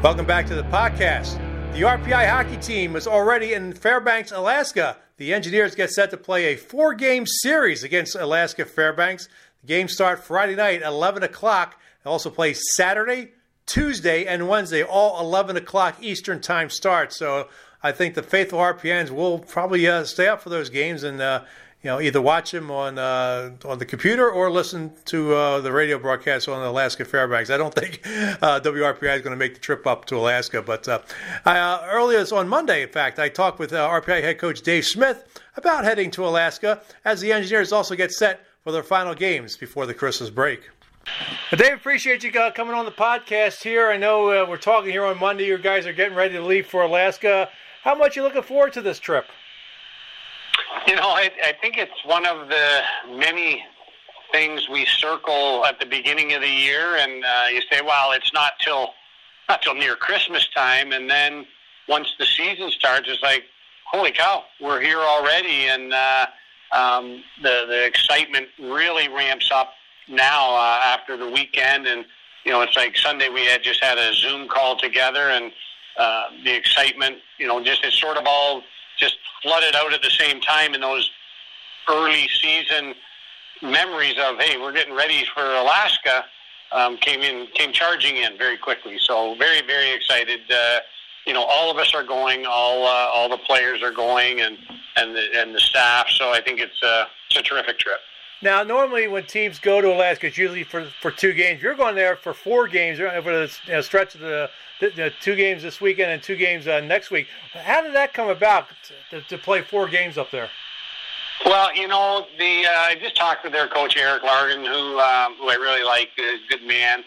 Welcome 0.00 0.26
back 0.26 0.46
to 0.46 0.54
the 0.54 0.62
podcast. 0.62 1.42
The 1.72 1.82
RPI 1.82 2.30
hockey 2.30 2.56
team 2.56 2.94
is 2.94 3.08
already 3.08 3.52
in 3.52 3.72
Fairbanks, 3.72 4.30
Alaska. 4.30 4.96
The 5.16 5.34
Engineers 5.34 5.74
get 5.74 5.90
set 5.90 6.10
to 6.10 6.16
play 6.16 6.46
a 6.46 6.56
four 6.56 6.94
game 6.94 7.26
series 7.26 7.82
against 7.82 8.14
Alaska 8.14 8.64
Fairbanks. 8.64 9.28
Games 9.68 9.92
start 9.92 10.24
Friday 10.24 10.56
night, 10.56 10.80
11 10.80 11.22
o'clock. 11.22 11.78
They 12.02 12.08
also 12.08 12.30
play 12.30 12.54
Saturday, 12.54 13.32
Tuesday, 13.66 14.24
and 14.24 14.48
Wednesday, 14.48 14.82
all 14.82 15.20
11 15.20 15.58
o'clock 15.58 16.02
Eastern 16.02 16.40
time 16.40 16.70
starts. 16.70 17.18
So 17.18 17.48
I 17.82 17.92
think 17.92 18.14
the 18.14 18.22
faithful 18.22 18.60
RPNs 18.60 19.10
will 19.10 19.38
probably 19.40 19.86
uh, 19.86 20.04
stay 20.04 20.26
up 20.26 20.40
for 20.40 20.48
those 20.48 20.70
games 20.70 21.02
and 21.02 21.20
uh, 21.20 21.44
you 21.82 21.90
know 21.90 22.00
either 22.00 22.22
watch 22.22 22.50
them 22.52 22.70
on 22.70 22.98
uh, 22.98 23.50
on 23.66 23.78
the 23.78 23.84
computer 23.84 24.30
or 24.30 24.50
listen 24.50 24.90
to 25.04 25.34
uh, 25.34 25.60
the 25.60 25.70
radio 25.70 25.98
broadcast 25.98 26.48
on 26.48 26.62
the 26.62 26.68
Alaska 26.70 27.04
Fairbanks. 27.04 27.50
I 27.50 27.58
don't 27.58 27.74
think 27.74 28.00
uh, 28.06 28.60
WRPI 28.60 29.16
is 29.16 29.20
going 29.22 29.32
to 29.32 29.36
make 29.36 29.52
the 29.52 29.60
trip 29.60 29.86
up 29.86 30.06
to 30.06 30.16
Alaska, 30.16 30.62
but 30.62 30.88
uh, 30.88 31.02
earlier 31.44 32.24
on 32.32 32.48
Monday, 32.48 32.84
in 32.84 32.88
fact, 32.88 33.18
I 33.18 33.28
talked 33.28 33.58
with 33.58 33.72
RPI 33.72 34.22
head 34.22 34.38
coach 34.38 34.62
Dave 34.62 34.86
Smith 34.86 35.42
about 35.56 35.84
heading 35.84 36.10
to 36.12 36.26
Alaska 36.26 36.80
as 37.04 37.20
the 37.20 37.32
Engineers 37.34 37.70
also 37.70 37.94
get 37.94 38.12
set 38.12 38.46
for 38.68 38.72
their 38.72 38.82
final 38.82 39.14
games 39.14 39.56
before 39.56 39.86
the 39.86 39.94
Christmas 39.94 40.28
break. 40.28 40.68
Dave, 41.56 41.72
appreciate 41.72 42.22
you 42.22 42.30
coming 42.30 42.74
on 42.74 42.84
the 42.84 42.90
podcast 42.90 43.62
here. 43.62 43.88
I 43.88 43.96
know 43.96 44.28
uh, 44.28 44.46
we're 44.46 44.58
talking 44.58 44.90
here 44.90 45.06
on 45.06 45.18
Monday. 45.18 45.46
You 45.46 45.56
guys 45.56 45.86
are 45.86 45.92
getting 45.94 46.14
ready 46.14 46.34
to 46.34 46.42
leave 46.42 46.66
for 46.66 46.82
Alaska. 46.82 47.48
How 47.82 47.94
much 47.94 48.14
are 48.14 48.20
you 48.20 48.24
looking 48.24 48.42
forward 48.42 48.74
to 48.74 48.82
this 48.82 48.98
trip? 48.98 49.24
You 50.86 50.96
know, 50.96 51.08
I, 51.08 51.30
I 51.42 51.54
think 51.62 51.78
it's 51.78 52.04
one 52.04 52.26
of 52.26 52.50
the 52.50 52.80
many 53.16 53.64
things 54.32 54.68
we 54.68 54.84
circle 54.84 55.64
at 55.64 55.80
the 55.80 55.86
beginning 55.86 56.34
of 56.34 56.42
the 56.42 56.46
year, 56.46 56.96
and 56.96 57.24
uh, 57.24 57.44
you 57.50 57.62
say, 57.72 57.80
"Well, 57.80 58.12
it's 58.12 58.34
not 58.34 58.52
till 58.62 58.90
not 59.48 59.62
till 59.62 59.76
near 59.76 59.96
Christmas 59.96 60.46
time," 60.54 60.92
and 60.92 61.08
then 61.08 61.46
once 61.88 62.12
the 62.18 62.26
season 62.26 62.70
starts, 62.70 63.08
it's 63.08 63.22
like, 63.22 63.44
"Holy 63.90 64.12
cow, 64.12 64.44
we're 64.60 64.82
here 64.82 65.00
already!" 65.00 65.68
And 65.68 65.94
uh, 65.94 66.26
um, 66.72 67.22
the 67.42 67.64
the 67.66 67.84
excitement 67.84 68.48
really 68.58 69.08
ramps 69.08 69.50
up 69.52 69.74
now 70.08 70.54
uh, 70.54 70.80
after 70.82 71.16
the 71.16 71.28
weekend, 71.28 71.86
and 71.86 72.04
you 72.44 72.52
know, 72.52 72.62
it's 72.62 72.76
like 72.76 72.96
Sunday 72.96 73.28
we 73.28 73.44
had 73.44 73.62
just 73.62 73.82
had 73.82 73.98
a 73.98 74.12
Zoom 74.14 74.48
call 74.48 74.76
together, 74.76 75.30
and 75.30 75.52
uh, 75.96 76.24
the 76.44 76.54
excitement, 76.54 77.18
you 77.38 77.46
know, 77.46 77.62
just 77.62 77.84
it's 77.84 77.98
sort 77.98 78.16
of 78.16 78.24
all 78.26 78.62
just 78.98 79.18
flooded 79.42 79.74
out 79.74 79.92
at 79.92 80.02
the 80.02 80.10
same 80.10 80.40
time 80.40 80.74
in 80.74 80.80
those 80.80 81.10
early 81.88 82.28
season 82.40 82.94
memories 83.62 84.14
of 84.18 84.36
hey, 84.38 84.56
we're 84.56 84.72
getting 84.72 84.94
ready 84.94 85.24
for 85.34 85.42
Alaska. 85.42 86.24
Um, 86.70 86.98
came 86.98 87.20
in, 87.20 87.46
came 87.54 87.72
charging 87.72 88.16
in 88.16 88.36
very 88.36 88.58
quickly. 88.58 88.98
So 89.00 89.34
very, 89.36 89.62
very 89.66 89.90
excited. 89.90 90.40
Uh, 90.50 90.80
you 91.28 91.34
know, 91.34 91.44
all 91.44 91.70
of 91.70 91.76
us 91.76 91.94
are 91.94 92.02
going. 92.02 92.46
All 92.46 92.84
uh, 92.84 93.10
all 93.12 93.28
the 93.28 93.36
players 93.36 93.82
are 93.82 93.92
going, 93.92 94.40
and 94.40 94.56
and 94.96 95.14
the 95.14 95.28
and 95.36 95.54
the 95.54 95.60
staff. 95.60 96.08
So 96.08 96.32
I 96.32 96.40
think 96.40 96.58
it's 96.58 96.82
a 96.82 97.06
it's 97.28 97.38
a 97.38 97.42
terrific 97.42 97.78
trip. 97.78 98.00
Now, 98.40 98.62
normally 98.62 99.08
when 99.08 99.26
teams 99.26 99.58
go 99.58 99.80
to 99.80 99.92
Alaska, 99.92 100.28
it's 100.28 100.38
usually 100.38 100.62
for, 100.62 100.86
for 101.02 101.10
two 101.10 101.32
games. 101.32 101.60
You're 101.60 101.74
going 101.74 101.96
there 101.96 102.14
for 102.16 102.32
four 102.32 102.68
games 102.68 103.00
over 103.00 103.46
the 103.46 103.58
you 103.66 103.72
know, 103.72 103.80
stretch 103.80 104.14
of 104.14 104.20
the, 104.20 104.48
the, 104.80 104.90
the, 104.90 105.12
two 105.20 105.34
games 105.34 105.64
this 105.64 105.80
weekend 105.80 106.12
and 106.12 106.22
two 106.22 106.36
games 106.36 106.68
uh, 106.68 106.78
next 106.78 107.10
week. 107.10 107.26
How 107.52 107.82
did 107.82 107.94
that 107.94 108.14
come 108.14 108.28
about 108.28 108.68
to, 109.10 109.22
to, 109.22 109.38
play 109.38 109.62
four 109.62 109.88
games 109.88 110.16
up 110.16 110.30
there? 110.30 110.48
Well, 111.44 111.74
you 111.74 111.88
know, 111.88 112.26
the 112.38 112.64
uh, 112.64 112.70
I 112.70 112.96
just 113.00 113.16
talked 113.16 113.42
with 113.42 113.52
their 113.52 113.66
coach 113.66 113.96
Erik 113.96 114.22
Largen, 114.22 114.64
who 114.64 115.00
um, 115.00 115.34
who 115.34 115.50
I 115.50 115.54
really 115.54 115.82
like, 115.82 116.10
a 116.18 116.38
good 116.48 116.64
man. 116.64 117.02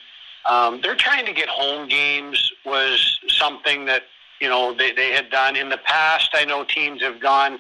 Um, 0.50 0.82
they're 0.82 0.96
trying 0.96 1.26
to 1.26 1.34
get 1.34 1.48
home 1.48 1.88
games 1.88 2.52
was 2.66 3.20
something 3.28 3.86
that 3.86 4.04
you 4.42 4.50
know 4.50 4.74
they, 4.74 4.92
they 4.92 5.12
had 5.12 5.30
done 5.30 5.56
in 5.56 5.70
the 5.70 5.78
past. 5.78 6.32
I 6.34 6.44
know 6.44 6.66
teams 6.66 7.02
have 7.02 7.22
gone 7.22 7.60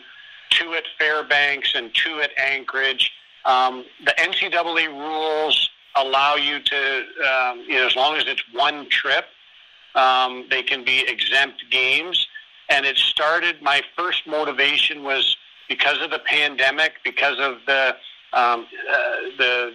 two 0.49 0.73
at 0.73 0.83
Fairbanks 0.97 1.73
and 1.75 1.93
two 1.93 2.19
at 2.19 2.31
Anchorage 2.37 3.11
um, 3.45 3.85
the 4.05 4.11
NCAA 4.11 4.87
rules 4.87 5.69
allow 5.95 6.35
you 6.35 6.59
to, 6.59 6.97
um, 6.97 7.65
you 7.67 7.75
know, 7.75 7.87
as 7.87 7.95
long 7.95 8.15
as 8.15 8.23
it's 8.27 8.43
one 8.53 8.87
trip, 8.89 9.25
um, 9.95 10.45
they 10.49 10.63
can 10.63 10.83
be 10.83 11.03
exempt 11.07 11.63
games. 11.69 12.27
And 12.69 12.85
it 12.85 12.97
started, 12.97 13.61
my 13.61 13.81
first 13.97 14.25
motivation 14.27 15.03
was 15.03 15.35
because 15.67 16.01
of 16.01 16.11
the 16.11 16.19
pandemic, 16.19 16.93
because 17.03 17.37
of 17.39 17.57
the, 17.65 17.95
um, 18.33 18.67
uh, 18.89 18.95
the 19.37 19.73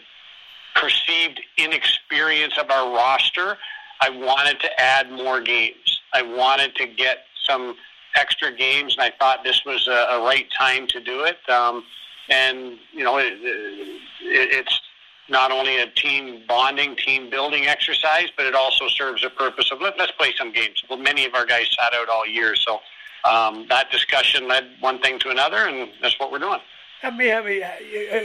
perceived 0.75 1.41
inexperience 1.59 2.57
of 2.59 2.71
our 2.71 2.95
roster, 2.95 3.59
I 4.01 4.11
wanted 4.11 4.61
to 4.61 4.81
add 4.81 5.11
more 5.11 5.41
games. 5.41 6.01
I 6.17 6.23
wanted 6.23 6.75
to 6.77 6.87
get 6.87 7.27
some 7.45 7.77
extra 8.17 8.51
games, 8.51 8.97
and 8.97 9.03
I 9.03 9.13
thought 9.19 9.45
this 9.45 9.63
was 9.67 9.87
a, 9.87 10.17
a 10.17 10.25
right 10.25 10.47
time 10.59 10.87
to 10.89 11.01
do 11.01 11.25
it. 11.25 11.39
Um, 11.51 11.85
and 12.31 12.79
you 12.93 13.05
know, 13.05 13.19
it, 13.19 13.35
it, 13.43 14.03
it's 14.23 14.81
not 15.29 15.53
only 15.53 15.79
a 15.79 15.89
team 15.89 16.43
bonding, 16.49 16.97
team 16.97 17.29
building 17.29 17.67
exercise, 17.67 18.29
but 18.35 18.47
it 18.47 18.55
also 18.55 18.89
serves 18.89 19.25
a 19.25 19.31
purpose 19.31 19.71
of 19.71 19.81
let, 19.83 19.99
let's 19.99 20.13
play 20.13 20.33
some 20.39 20.53
games. 20.53 20.83
Well, 20.89 20.99
many 20.99 21.27
of 21.27 21.35
our 21.35 21.45
guys 21.45 21.69
sat 21.79 21.93
out 21.93 22.09
all 22.09 22.27
year, 22.27 22.57
so 22.57 22.81
um, 23.29 23.67
that 23.69 23.91
discussion 23.91 24.49
led 24.49 24.65
one 24.81 24.99
thing 25.01 25.19
to 25.21 25.31
another, 25.31 25.67
and 25.69 25.91
that's 26.01 26.19
what 26.19 26.33
we're 26.33 26.39
doing. 26.39 26.61
I 27.03 27.11
mean, 27.11 27.35
I 27.35 27.43
mean, 27.43 27.63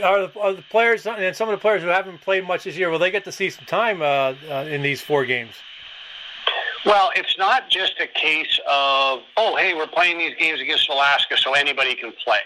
are 0.02 0.26
the, 0.26 0.40
are 0.40 0.54
the 0.54 0.64
players 0.70 1.06
and 1.06 1.36
some 1.36 1.48
of 1.48 1.52
the 1.52 1.60
players 1.60 1.82
who 1.82 1.88
haven't 1.88 2.22
played 2.22 2.46
much 2.46 2.64
this 2.64 2.76
year? 2.76 2.88
Will 2.88 2.98
they 2.98 3.10
get 3.10 3.24
to 3.24 3.32
see 3.32 3.50
some 3.50 3.66
time 3.66 4.00
uh, 4.00 4.34
uh, 4.50 4.64
in 4.66 4.80
these 4.80 5.02
four 5.02 5.26
games? 5.26 5.56
Well, 6.84 7.10
it's 7.14 7.38
not 7.38 7.70
just 7.70 8.00
a 8.00 8.08
case 8.08 8.58
of 8.68 9.20
oh, 9.36 9.56
hey, 9.56 9.74
we're 9.74 9.86
playing 9.86 10.18
these 10.18 10.34
games 10.36 10.60
against 10.60 10.88
Alaska, 10.88 11.36
so 11.36 11.54
anybody 11.54 11.94
can 11.94 12.12
play, 12.24 12.40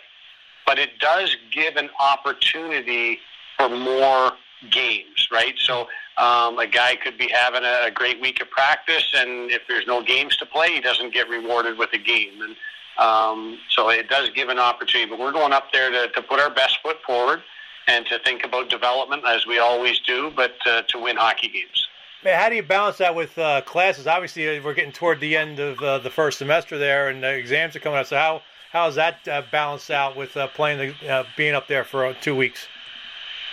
but 0.67 0.79
it 0.79 0.99
does 0.99 1.35
give 1.51 1.77
an 1.77 1.89
opportunity 1.99 3.19
for 3.57 3.69
more 3.71 4.33
games, 4.71 5.29
right? 5.33 5.55
So 5.59 5.89
um, 6.19 6.59
a 6.59 6.67
guy 6.67 6.97
could 6.97 7.17
be 7.17 7.29
having 7.33 7.63
a, 7.65 7.91
great 7.91 8.21
week 8.21 8.41
of 8.43 8.51
practice, 8.51 9.13
and 9.15 9.51
if 9.51 9.63
there's 9.69 9.87
no 9.87 10.03
games 10.03 10.37
to 10.37 10.47
play, 10.47 10.73
he 10.73 10.81
doesn't 10.81 11.13
get 11.13 11.29
rewarded 11.29 11.79
with 11.79 11.91
a 11.93 11.99
game. 11.99 12.41
And 12.43 12.57
um, 12.99 13.59
so 13.71 13.89
it 13.91 14.09
does 14.09 14.31
give 14.31 14.49
an 14.49 14.59
opportunity. 14.59 15.11
But 15.11 15.19
we're 15.19 15.33
going 15.33 15.53
up 15.53 15.73
there 15.73 15.91
to, 15.91 16.09
to 16.09 16.23
put 16.23 16.41
our 16.41 16.51
best 16.51 16.79
foot 16.83 16.97
forward 17.07 17.43
and 17.87 18.05
to 18.07 18.19
think 18.19 18.45
about 18.45 18.69
development 18.69 19.25
as 19.27 19.47
we 19.47 19.59
always 19.59 19.99
do, 20.01 20.31
but 20.35 20.55
uh, 20.67 20.83
to 20.89 20.99
win 20.99 21.17
hockey 21.17 21.49
games. 21.49 21.87
How 22.35 22.49
do 22.49 22.57
you 22.57 22.63
balance 22.63 22.99
that 22.99 23.15
with 23.15 23.39
uh, 23.39 23.61
classes? 23.63 24.07
Obviously, 24.07 24.59
uh, 24.59 24.63
we're 24.63 24.75
getting 24.75 24.93
toward 24.93 25.21
the 25.21 25.37
end 25.37 25.61
of 25.61 25.81
uh, 25.81 25.99
the 25.99 26.11
first 26.11 26.39
semester 26.39 26.77
there, 26.77 27.09
and 27.09 27.23
the 27.23 27.33
exams 27.33 27.77
are 27.77 27.81
coming 27.81 27.99
up. 27.99 28.07
So 28.07 28.17
how 28.17 28.43
how 28.73 28.89
is 28.89 28.97
that 28.97 29.27
uh, 29.29 29.43
balanced 29.53 29.91
out 29.91 30.17
with 30.17 30.37
uh, 30.37 30.49
playing 30.49 30.95
the 31.01 31.09
uh, 31.09 31.25
being 31.37 31.55
up 31.55 31.69
there 31.69 31.85
for 31.85 32.13
two 32.15 32.35
weeks? 32.35 32.67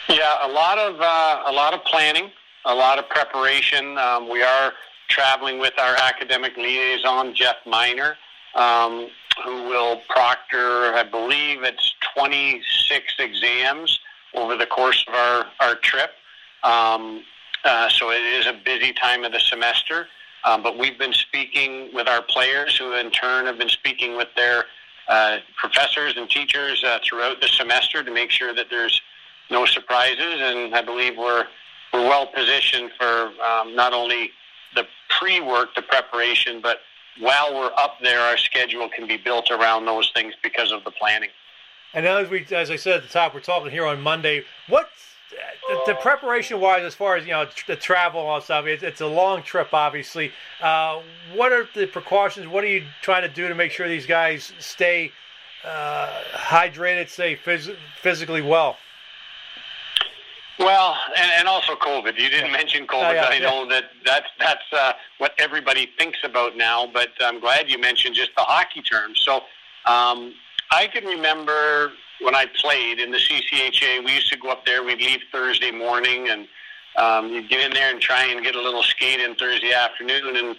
Yeah, 0.09 0.37
a 0.41 0.47
lot 0.47 0.79
of 0.79 0.95
a 0.95 1.51
lot 1.51 1.73
of 1.73 1.83
planning, 1.85 2.31
a 2.65 2.73
lot 2.73 2.97
of 2.97 3.07
preparation. 3.09 3.97
Um, 3.97 4.27
we 4.27 4.41
are 4.41 4.73
traveling 5.07 5.59
with 5.59 5.73
our 5.77 5.95
academic 5.95 6.57
liaison, 6.57 7.35
Jeff 7.35 7.57
Miner, 7.67 8.17
um, 8.55 9.07
who 9.43 9.63
will 9.63 10.01
proctor, 10.09 10.93
I 10.95 11.03
believe 11.03 11.63
it's 11.63 11.93
26 12.15 13.13
exams 13.19 13.99
over 14.33 14.57
the 14.57 14.65
course 14.65 15.03
of 15.07 15.13
our, 15.13 15.45
our 15.59 15.75
trip. 15.75 16.11
Um, 16.63 17.23
uh, 17.63 17.89
so 17.89 18.11
it 18.11 18.21
is 18.21 18.45
a 18.45 18.53
busy 18.65 18.93
time 18.93 19.23
of 19.23 19.31
the 19.31 19.39
semester. 19.39 20.07
Um, 20.45 20.61
but 20.61 20.77
we've 20.77 20.97
been 20.97 21.13
speaking 21.13 21.89
with 21.93 22.07
our 22.07 22.21
players, 22.21 22.75
who 22.77 22.93
in 22.93 23.11
turn 23.11 23.45
have 23.45 23.57
been 23.57 23.69
speaking 23.69 24.17
with 24.17 24.27
their 24.35 24.65
uh, 25.07 25.37
professors 25.55 26.15
and 26.17 26.29
teachers 26.29 26.83
uh, 26.83 26.99
throughout 27.03 27.39
the 27.39 27.47
semester 27.47 28.03
to 28.03 28.11
make 28.11 28.29
sure 28.29 28.53
that 28.53 28.67
there's 28.69 29.01
no 29.49 29.65
surprises, 29.65 30.35
and 30.39 30.75
I 30.75 30.81
believe 30.81 31.17
we're 31.17 31.45
we're 31.93 32.07
well 32.07 32.25
positioned 32.25 32.91
for 32.97 33.31
um, 33.41 33.75
not 33.75 33.93
only 33.93 34.31
the 34.75 34.87
pre-work, 35.19 35.75
the 35.75 35.81
preparation, 35.83 36.59
but 36.59 36.79
while 37.19 37.53
we're 37.53 37.71
up 37.77 37.97
there, 38.01 38.19
our 38.19 38.37
schedule 38.37 38.89
can 38.89 39.07
be 39.07 39.17
built 39.17 39.51
around 39.51 39.85
those 39.85 40.11
things 40.15 40.33
because 40.41 40.71
of 40.71 40.83
the 40.83 40.91
planning. 40.91 41.29
And 41.93 42.07
as 42.07 42.29
we, 42.29 42.45
as 42.51 42.71
I 42.71 42.75
said 42.75 42.95
at 42.95 43.03
the 43.03 43.09
top, 43.09 43.35
we're 43.35 43.41
talking 43.41 43.69
here 43.69 43.85
on 43.85 44.01
Monday. 44.01 44.43
What 44.67 44.89
the, 45.67 45.93
the 45.93 45.95
preparation 45.95 46.59
wise, 46.59 46.83
as 46.83 46.95
far 46.95 47.15
as 47.15 47.25
you 47.25 47.31
know, 47.31 47.47
the 47.67 47.75
travel 47.75 48.33
and 48.33 48.43
stuff, 48.43 48.65
it, 48.65 48.83
it's 48.83 49.01
a 49.01 49.07
long 49.07 49.43
trip, 49.43 49.73
obviously. 49.73 50.31
Uh, 50.61 51.01
what 51.33 51.51
are 51.51 51.67
the 51.73 51.85
precautions? 51.87 52.47
What 52.47 52.63
are 52.63 52.67
you 52.67 52.83
trying 53.01 53.23
to 53.23 53.33
do 53.33 53.47
to 53.47 53.55
make 53.55 53.71
sure 53.71 53.87
these 53.87 54.05
guys 54.05 54.53
stay 54.59 55.11
uh, 55.63 56.21
hydrated, 56.33 57.09
stay 57.09 57.35
phys- 57.35 57.75
physically 58.01 58.41
well? 58.41 58.77
Well, 60.59 60.95
and, 61.17 61.31
and 61.39 61.47
also 61.47 61.73
COVID. 61.75 62.19
You 62.19 62.29
didn't 62.29 62.51
mention 62.51 62.85
COVID. 62.85 63.09
Oh, 63.09 63.11
yeah, 63.11 63.25
I 63.25 63.39
know 63.39 63.63
yeah. 63.63 63.69
that 63.69 63.83
that's 64.05 64.27
that's 64.39 64.71
uh, 64.71 64.93
what 65.17 65.33
everybody 65.39 65.89
thinks 65.97 66.19
about 66.23 66.55
now. 66.55 66.87
But 66.91 67.09
I'm 67.21 67.39
glad 67.39 67.69
you 67.69 67.79
mentioned 67.79 68.15
just 68.15 68.31
the 68.37 68.43
hockey 68.43 68.81
terms. 68.81 69.19
So 69.25 69.41
um, 69.91 70.33
I 70.73 70.87
can 70.87 71.05
remember 71.05 71.91
when 72.19 72.33
I 72.33 72.47
played 72.59 72.99
in 72.99 73.11
the 73.11 73.19
CCHA. 73.19 74.03
We 74.03 74.15
used 74.15 74.31
to 74.31 74.39
go 74.39 74.49
up 74.49 74.65
there. 74.65 74.83
We'd 74.83 74.99
leave 74.99 75.19
Thursday 75.31 75.69
morning, 75.69 76.29
and 76.29 76.47
um, 76.97 77.31
you'd 77.31 77.47
get 77.47 77.59
in 77.59 77.73
there 77.73 77.91
and 77.91 78.01
try 78.01 78.25
and 78.25 78.43
get 78.43 78.55
a 78.55 78.61
little 78.61 78.81
skate 78.81 79.19
in 79.19 79.35
Thursday 79.35 79.71
afternoon. 79.71 80.35
And 80.35 80.55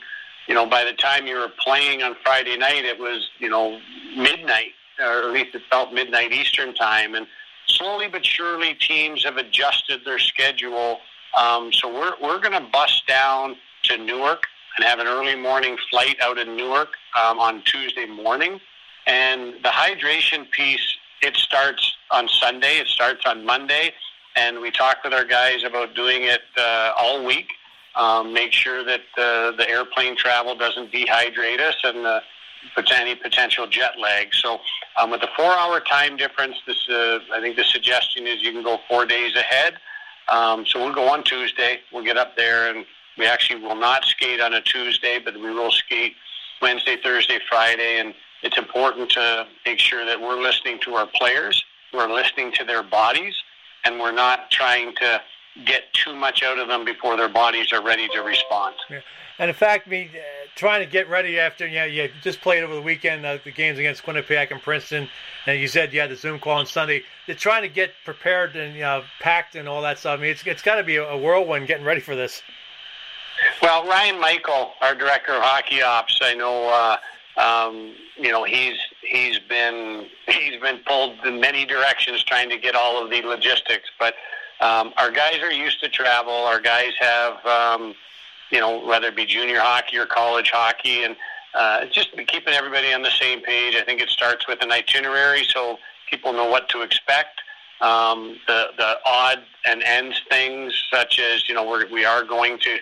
you 0.47 0.54
know, 0.54 0.66
by 0.66 0.85
the 0.85 0.92
time 0.92 1.26
you 1.26 1.37
were 1.37 1.50
playing 1.59 2.04
on 2.04 2.14
Friday 2.23 2.56
night, 2.56 2.85
it 2.85 2.97
was 2.97 3.28
you 3.40 3.49
know 3.49 3.80
midnight, 4.16 4.71
or 5.00 5.25
at 5.25 5.33
least 5.33 5.56
it 5.56 5.62
felt 5.68 5.92
midnight 5.92 6.33
Eastern 6.33 6.75
time, 6.75 7.16
and 7.16 7.26
slowly 7.66 8.06
but 8.06 8.25
surely, 8.25 8.75
teams 8.75 9.25
have 9.25 9.37
adjusted 9.37 10.02
their 10.04 10.21
schedule. 10.21 11.00
Um, 11.37 11.73
so 11.73 11.92
we're 11.92 12.14
we're 12.23 12.40
going 12.40 12.52
to 12.52 12.68
bust 12.71 13.04
down 13.09 13.56
to 13.85 13.97
Newark 13.97 14.44
and 14.76 14.85
have 14.85 15.00
an 15.00 15.09
early 15.09 15.35
morning 15.35 15.76
flight 15.90 16.18
out 16.23 16.38
of 16.38 16.47
Newark 16.47 16.90
um, 17.21 17.40
on 17.40 17.62
Tuesday 17.64 18.06
morning. 18.06 18.61
And 19.06 19.54
the 19.62 19.68
hydration 19.68 20.50
piece, 20.50 20.96
it 21.23 21.37
starts 21.37 21.96
on 22.11 22.28
Sunday. 22.28 22.78
It 22.78 22.88
starts 22.88 23.25
on 23.26 23.44
Monday, 23.44 23.92
and 24.37 24.61
we 24.61 24.70
talk 24.70 24.99
with 25.04 25.12
our 25.12 25.25
guys 25.25 25.64
about 25.64 25.94
doing 25.94 26.25
it 26.25 26.42
uh, 26.56 26.92
all 26.96 27.25
week. 27.25 27.49
Um, 27.96 28.32
make 28.32 28.52
sure 28.52 28.84
that 28.84 29.02
uh, 29.16 29.52
the 29.56 29.66
airplane 29.68 30.16
travel 30.16 30.56
doesn't 30.56 30.90
dehydrate 30.90 31.61
us, 31.61 31.76
and 31.84 32.04
the 32.04 32.23
any 32.94 33.14
potential 33.14 33.66
jet 33.66 33.99
lag. 33.99 34.34
So 34.34 34.58
um, 34.96 35.11
with 35.11 35.20
the 35.20 35.28
four-hour 35.37 35.80
time 35.80 36.16
difference, 36.16 36.56
this 36.66 36.88
uh, 36.88 37.18
I 37.32 37.40
think 37.40 37.56
the 37.56 37.64
suggestion 37.64 38.26
is 38.26 38.42
you 38.42 38.52
can 38.52 38.62
go 38.62 38.78
four 38.88 39.06
days 39.06 39.37
ahead. 39.37 39.75
Um, 40.28 40.64
so 40.66 40.82
we'll 40.82 40.94
go 40.94 41.08
on 41.08 41.23
Tuesday. 41.23 41.80
We'll 41.92 42.04
get 42.04 42.16
up 42.16 42.37
there, 42.37 42.70
and 42.70 42.87
we 43.18 43.26
actually 43.26 43.61
will 43.61 43.76
not 43.76 44.04
skate 44.04 44.40
on 44.40 44.54
a 44.54 44.61
Tuesday, 44.61 45.20
but 45.23 45.34
we 45.34 45.52
will 45.52 45.70
skate 45.70 46.14
Wednesday, 46.62 46.96
Thursday, 47.02 47.38
Friday, 47.49 48.00
and 48.00 48.14
it's 48.45 48.59
important 48.59 49.11
to 49.11 49.47
make 49.65 49.79
sure 49.79 50.05
that 50.05 50.21
we're 50.21 50.41
listening 50.41 50.79
to 50.81 50.95
our 50.95 51.07
players, 51.07 51.65
we're 51.93 52.13
listening 52.13 52.53
to 52.53 52.65
their 52.65 52.83
bodies, 52.83 53.35
and 53.85 53.99
we're 53.99 54.13
not 54.13 54.51
trying 54.51 54.95
to 54.97 55.21
get 55.65 55.93
too 55.93 56.15
much 56.15 56.43
out 56.43 56.59
of 56.59 56.69
them 56.69 56.85
before 56.85 57.17
their 57.17 57.29
bodies 57.29 57.73
are 57.73 57.83
ready 57.83 58.07
to 58.09 58.21
respond. 58.21 58.75
Yeah. 58.91 59.01
And 59.39 59.49
in 59.49 59.55
fact, 59.55 59.89
me 59.89 60.11
uh, 60.15 60.19
trying 60.55 60.85
to 60.85 60.91
get 60.91 61.09
ready 61.09 61.41
after 61.41 61.67
you 61.67 61.77
know, 61.77 61.85
you 61.85 62.09
just 62.23 62.41
played 62.41 62.63
over 62.63 62.75
the 62.75 62.83
weekend 62.83 63.25
uh, 63.25 63.39
the 63.43 63.51
games 63.51 63.79
against 63.79 64.05
Quinnipiac 64.05 64.51
and 64.51 64.61
Princeton, 64.61 65.09
and 65.47 65.59
you 65.59 65.67
said 65.67 65.93
you 65.93 66.01
had 66.01 66.11
the 66.11 66.17
Zoom 66.17 66.39
call 66.39 66.59
on 66.59 66.67
Sunday. 66.67 67.03
They're 67.27 67.35
trying 67.35 67.63
to 67.63 67.69
get 67.69 67.93
prepared 68.05 68.55
and 68.57 68.75
you 68.75 68.83
know, 68.83 69.03
packed 69.21 69.57
and 69.57 69.69
all 69.69 69.83
that 69.83 69.99
stuff. 69.99 70.19
I 70.19 70.23
mean, 70.23 70.31
it's 70.31 70.47
it's 70.47 70.63
got 70.63 70.77
to 70.77 70.85
be 70.85 70.97
a, 70.97 71.09
a 71.09 71.17
whirlwind 71.17 71.67
getting 71.67 71.85
ready 71.85 72.01
for 72.01 72.15
this. 72.15 72.43
Well, 73.61 73.85
Ryan 73.87 74.21
Michael, 74.21 74.75
our 74.81 74.95
director 74.95 75.33
of 75.33 75.43
hockey 75.43 75.83
ops, 75.83 76.21
I 76.23 76.35
know. 76.35 76.69
Uh, 76.69 76.97
um, 77.37 77.95
you 78.17 78.31
know, 78.31 78.45
he's 78.45 78.76
he's 79.03 79.38
been 79.38 80.07
he's 80.26 80.61
been 80.61 80.79
pulled 80.87 81.19
in 81.25 81.41
many 81.41 81.64
directions 81.64 82.23
trying 82.23 82.49
to 82.50 82.59
get 82.59 82.75
all 82.75 83.03
of 83.03 83.11
the 83.11 83.23
logistics, 83.23 83.91
but 83.99 84.14
um, 84.61 84.93
our 84.97 85.11
guys 85.11 85.41
are 85.43 85.53
used 85.53 85.81
to 85.81 85.88
travel. 85.88 86.33
Our 86.33 86.61
guys 86.61 86.93
have. 87.00 87.45
Um, 87.47 87.95
you 88.50 88.61
know, 88.61 88.87
whether 88.87 89.09
it 89.09 89.17
be 89.17 89.26
junior 89.26 89.59
hockey 89.59 89.97
or 89.97 90.07
college 90.07 90.50
hockey, 90.50 91.03
and 91.03 91.17
uh, 91.55 91.87
just 91.87 92.11
keeping 92.29 92.55
everybody 92.55 92.93
on 92.93 93.03
the 93.03 93.11
same 93.11 93.41
page. 93.41 93.75
I 93.75 93.83
think 93.83 94.00
it 94.00 94.11
starts 94.11 94.47
with 94.47 94.62
an 94.62 94.71
itinerary 94.71 95.45
so 95.45 95.79
people 96.09 96.33
know 96.33 96.49
what 96.49 96.69
to 96.71 96.83
expect. 96.83 97.41
Um, 97.81 98.38
the 98.47 98.69
the 98.76 98.99
odd 99.05 99.41
and 99.67 99.83
ends 99.83 100.21
things, 100.31 100.73
such 100.93 101.19
as 101.19 101.49
you 101.49 101.55
know, 101.55 101.69
we're, 101.69 101.88
we 101.91 102.05
are 102.05 102.23
going 102.23 102.59
to 102.61 102.79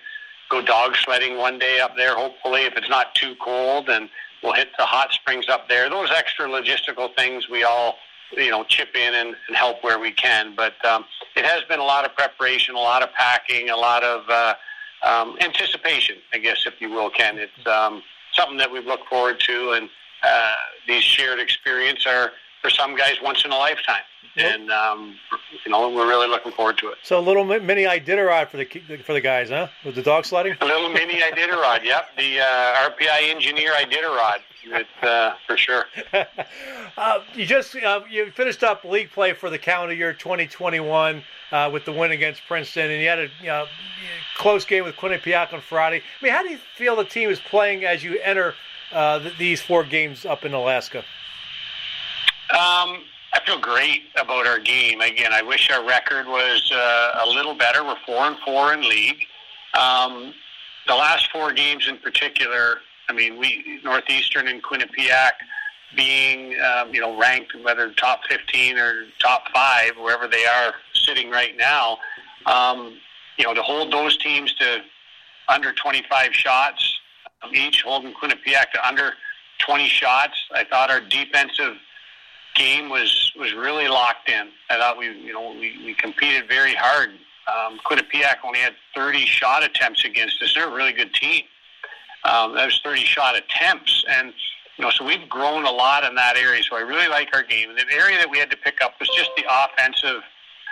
go 0.51 0.61
dog 0.61 0.97
sledding 0.97 1.39
one 1.39 1.59
day 1.59 1.81
up 1.81 1.97
there. 1.97 2.15
Hopefully, 2.15 2.63
if 2.65 2.77
it's 2.77 2.91
not 2.91 3.15
too 3.15 3.35
cold, 3.37 3.89
and 3.89 4.09
we'll 4.43 4.55
hit 4.55 4.69
the 4.79 4.85
hot 4.85 5.13
springs 5.13 5.49
up 5.49 5.69
there. 5.69 5.89
Those 5.89 6.11
extra 6.11 6.47
logistical 6.49 7.15
things 7.17 7.49
we 7.49 7.65
all 7.65 7.97
you 8.37 8.51
know 8.51 8.65
chip 8.65 8.95
in 8.95 9.15
and, 9.15 9.37
and 9.49 9.57
help 9.57 9.83
where 9.83 9.99
we 9.99 10.13
can. 10.13 10.55
But 10.55 10.83
um, 10.85 11.05
it 11.37 11.45
has 11.45 11.63
been 11.65 11.81
a 11.81 11.85
lot 11.85 12.05
of 12.05 12.15
preparation, 12.15 12.75
a 12.75 12.79
lot 12.79 13.03
of 13.03 13.13
packing, 13.13 13.71
a 13.71 13.77
lot 13.77 14.03
of 14.03 14.29
uh, 14.29 14.55
um, 15.03 15.37
anticipation, 15.41 16.17
I 16.33 16.39
guess, 16.39 16.65
if 16.67 16.81
you 16.81 16.91
will, 16.91 17.11
Ken. 17.11 17.39
It's 17.39 17.67
um, 17.67 18.03
something 18.33 18.57
that 18.59 18.71
we 18.71 18.81
look 18.81 19.01
forward 19.09 19.41
to, 19.41 19.73
and 19.73 19.89
uh, 20.23 20.55
these 20.87 21.03
shared 21.03 21.41
experience 21.41 22.07
are 22.07 22.33
for 22.63 22.71
some 22.71 22.97
guys 22.97 23.17
once 23.23 23.45
in 23.45 23.51
a 23.51 23.57
lifetime. 23.57 24.03
And 24.37 24.71
um, 24.71 25.17
you 25.67 25.71
know, 25.71 25.91
we're 25.91 26.09
really 26.09 26.29
looking 26.29 26.53
forward 26.53 26.79
to 26.79 26.89
it. 26.89 26.99
So 27.03 27.19
a 27.19 27.21
little 27.21 27.45
mini 27.45 27.83
Iditarod 27.83 28.49
for 28.49 28.57
the 28.57 28.65
for 29.05 29.13
the 29.13 29.21
guys, 29.21 29.51
huh? 29.51 29.69
With 29.85 29.95
the 29.95 30.03
dog 30.03 30.25
sledding. 30.25 30.57
A 30.63 30.65
little 30.65 30.89
mini 30.89 31.21
Iditarod, 31.21 31.85
yep. 31.85 32.17
The 32.17 32.41
uh, 32.41 32.89
RPI 32.91 33.29
engineer 33.29 33.73
Iditarod, 33.73 34.39
it, 34.65 34.87
uh, 35.03 35.35
for 35.47 35.57
sure. 35.57 35.87
Uh, 36.95 37.21
you 37.35 37.47
just 37.47 37.75
uh, 37.75 38.03
you 38.11 38.31
finished 38.33 38.63
up 38.63 38.85
league 38.85 39.11
play 39.11 39.33
for 39.33 39.49
the 39.49 39.59
calendar 39.59 39.95
year 39.95 40.13
2021 40.13 41.23
uh, 41.51 41.71
with 41.73 41.87
the 41.87 41.93
win 41.93 42.11
against 42.11 42.43
Princeton, 42.47 42.91
and 42.91 43.01
you 43.01 43.09
had 43.09 43.19
a 43.19 43.29
you 43.41 43.47
know, 43.47 43.65
close 44.37 44.67
game 44.67 44.85
with 44.85 44.95
Quinnipiac 44.97 45.55
on 45.55 45.63
Friday. 45.63 46.03
I 46.21 46.25
mean, 46.25 46.35
how 46.35 46.43
do 46.43 46.51
you 46.51 46.59
feel 46.77 46.95
the 46.95 47.05
team 47.07 47.31
is 47.31 47.41
playing 47.41 47.87
as 47.87 48.05
you 48.05 48.19
enter 48.21 48.55
uh, 48.93 49.21
th- 49.21 49.39
these 49.39 49.63
four 49.63 49.85
games 49.85 50.27
up 50.27 50.45
in 50.45 50.53
Alaska? 50.53 51.03
Um, 52.53 53.05
I 53.35 53.41
feel 53.47 53.59
great 53.59 54.03
about 54.21 54.47
our 54.47 54.59
game. 54.59 55.01
Again, 55.01 55.33
I 55.33 55.41
wish 55.41 55.71
our 55.71 55.83
record 55.87 56.27
was 56.27 56.71
uh, 56.71 57.25
a 57.25 57.29
little 57.29 57.55
better. 57.55 57.83
We're 57.83 57.97
four 58.05 58.27
and 58.27 58.37
four 58.45 58.75
in 58.75 58.83
league. 58.83 59.25
Um, 59.73 60.35
the 60.87 60.95
last 60.95 61.31
four 61.31 61.51
games 61.55 61.89
in 61.89 61.97
particular, 61.97 62.81
I 63.09 63.15
mean, 63.15 63.39
we 63.39 63.81
Northeastern 63.83 64.49
and 64.49 64.63
Quinnipiac 64.63 65.33
being 65.97 66.61
um, 66.61 66.93
you 66.93 67.01
know 67.01 67.19
ranked 67.19 67.55
whether 67.65 67.91
top 67.93 68.21
15 68.29 68.77
or 68.77 69.05
top 69.19 69.45
five, 69.55 69.93
wherever 69.99 70.29
they 70.29 70.45
are 70.45 70.75
sitting 70.93 71.31
right 71.31 71.57
now. 71.57 71.97
Um, 72.45 72.99
you 73.39 73.47
know, 73.47 73.55
to 73.55 73.63
hold 73.63 73.91
those 73.95 74.19
teams 74.19 74.53
to 74.57 74.83
under 75.49 75.73
25 75.73 76.35
shots 76.35 77.01
um, 77.43 77.55
each, 77.55 77.81
holding 77.81 78.13
Quinnipiac 78.13 78.73
to 78.75 78.87
under 78.87 79.15
20 79.67 79.89
shots. 79.89 80.39
I 80.55 80.65
thought 80.65 80.91
our 80.91 81.01
defensive 81.01 81.77
game 82.55 82.89
was 82.89 83.33
was 83.39 83.53
really 83.55 83.89
locked 83.89 84.29
in. 84.29 84.49
I 84.71 84.79
thought 84.79 84.99
we 84.99 85.07
you 85.07 85.33
know 85.33 85.53
we, 85.53 85.79
we 85.85 85.95
competed 85.95 86.49
very 86.49 86.75
hard. 86.75 87.11
Um, 87.49 87.79
Quinnipiac 87.85 88.37
only 88.45 88.61
had 88.61 88.75
30 88.95 89.27
shot 89.27 89.65
attempts 89.65 90.05
against 90.05 90.41
us. 90.43 90.55
They're 90.55 90.69
a 90.69 90.75
really 90.75 90.93
good 90.93 91.13
team. 91.15 91.43
Um, 92.25 92.55
that 92.55 92.67
was 92.67 92.81
30 92.85 93.03
shot 93.03 93.37
attempts, 93.37 94.05
and 94.09 94.33
you 94.77 94.85
know 94.85 94.91
so 94.91 95.05
we've 95.05 95.29
grown 95.29 95.65
a 95.65 95.71
lot 95.71 96.05
in 96.05 96.15
that 96.15 96.37
area. 96.37 96.63
So 96.63 96.77
I 96.77 96.81
really 96.81 97.09
like 97.09 97.31
our 97.35 97.43
game. 97.43 97.71
The 97.75 97.95
area 97.95 98.19
that 98.19 98.31
we 98.31 98.39
had 98.39 98.51
to 98.51 98.57
pick 98.57 98.81
up 98.83 98.95
was 99.01 99.09
just 99.17 99.31
the 99.37 99.45
offensive 99.49 100.23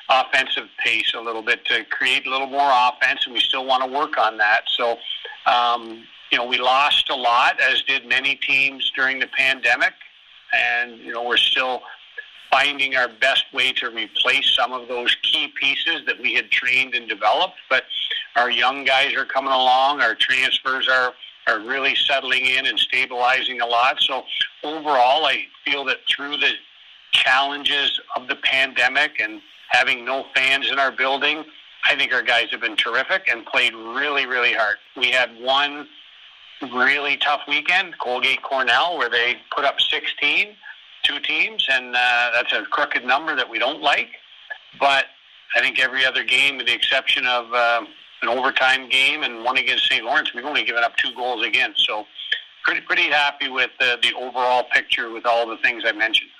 offensive 0.08 0.68
pace 0.84 1.12
a 1.14 1.20
little 1.20 1.42
bit 1.42 1.64
to 1.64 1.84
create 1.84 2.26
a 2.26 2.30
little 2.30 2.48
more 2.48 2.70
offense, 2.72 3.26
and 3.26 3.34
we 3.34 3.40
still 3.40 3.64
want 3.64 3.84
to 3.84 3.90
work 3.90 4.18
on 4.18 4.36
that. 4.38 4.62
So. 4.68 4.96
Um, 5.46 6.04
you 6.30 6.38
know, 6.38 6.44
we 6.44 6.58
lost 6.58 7.10
a 7.10 7.14
lot, 7.16 7.60
as 7.60 7.82
did 7.82 8.06
many 8.06 8.36
teams 8.36 8.92
during 8.94 9.18
the 9.18 9.26
pandemic 9.26 9.94
and 10.52 10.98
you 10.98 11.12
know 11.12 11.22
we're 11.22 11.36
still 11.36 11.82
finding 12.50 12.96
our 12.96 13.08
best 13.20 13.44
way 13.52 13.72
to 13.72 13.90
replace 13.90 14.54
some 14.56 14.72
of 14.72 14.88
those 14.88 15.14
key 15.22 15.52
pieces 15.60 16.02
that 16.06 16.20
we 16.20 16.34
had 16.34 16.50
trained 16.50 16.94
and 16.94 17.08
developed. 17.08 17.54
But 17.68 17.84
our 18.36 18.50
young 18.50 18.84
guys 18.84 19.14
are 19.14 19.24
coming 19.24 19.52
along. 19.52 20.00
Our 20.00 20.14
transfers 20.14 20.88
are 20.88 21.12
are 21.46 21.60
really 21.60 21.94
settling 21.94 22.44
in 22.44 22.66
and 22.66 22.78
stabilizing 22.78 23.60
a 23.60 23.66
lot. 23.66 24.00
So 24.00 24.24
overall, 24.62 25.26
I 25.26 25.44
feel 25.64 25.84
that 25.86 25.98
through 26.08 26.36
the 26.36 26.52
challenges 27.12 27.98
of 28.14 28.28
the 28.28 28.36
pandemic 28.36 29.20
and 29.20 29.40
having 29.68 30.04
no 30.04 30.26
fans 30.34 30.70
in 30.70 30.78
our 30.78 30.92
building, 30.92 31.44
I 31.84 31.96
think 31.96 32.12
our 32.12 32.22
guys 32.22 32.48
have 32.50 32.60
been 32.60 32.76
terrific 32.76 33.28
and 33.28 33.44
played 33.46 33.74
really, 33.74 34.26
really 34.26 34.52
hard. 34.52 34.76
We 34.96 35.10
had 35.10 35.30
one 35.40 35.88
really 36.62 37.16
tough 37.16 37.42
weekend, 37.48 37.98
Colgate 37.98 38.42
Cornell, 38.42 38.98
where 38.98 39.08
they 39.08 39.36
put 39.54 39.64
up 39.64 39.80
16, 39.80 40.48
two 41.02 41.18
teams, 41.20 41.66
and 41.70 41.94
uh, 41.94 42.30
that's 42.32 42.52
a 42.52 42.62
crooked 42.62 43.04
number 43.04 43.34
that 43.36 43.48
we 43.48 43.58
don't 43.58 43.82
like. 43.82 44.10
But 44.78 45.06
I 45.56 45.60
think 45.60 45.78
every 45.78 46.04
other 46.04 46.24
game, 46.24 46.58
with 46.58 46.66
the 46.66 46.74
exception 46.74 47.26
of 47.26 47.52
uh, 47.52 47.84
an 48.22 48.28
overtime 48.28 48.88
game 48.88 49.22
and 49.22 49.44
one 49.44 49.56
against 49.56 49.88
St. 49.88 50.04
Lawrence, 50.04 50.34
we've 50.34 50.44
only 50.44 50.64
given 50.64 50.84
up 50.84 50.96
two 50.96 51.14
goals 51.14 51.44
against. 51.44 51.84
So 51.86 52.06
pretty 52.62 52.82
pretty 52.82 53.10
happy 53.10 53.48
with 53.48 53.70
uh, 53.80 53.96
the 54.02 54.12
overall 54.14 54.64
picture 54.72 55.10
with 55.10 55.26
all 55.26 55.48
the 55.48 55.56
things 55.58 55.82
I 55.86 55.92
mentioned. 55.92 56.30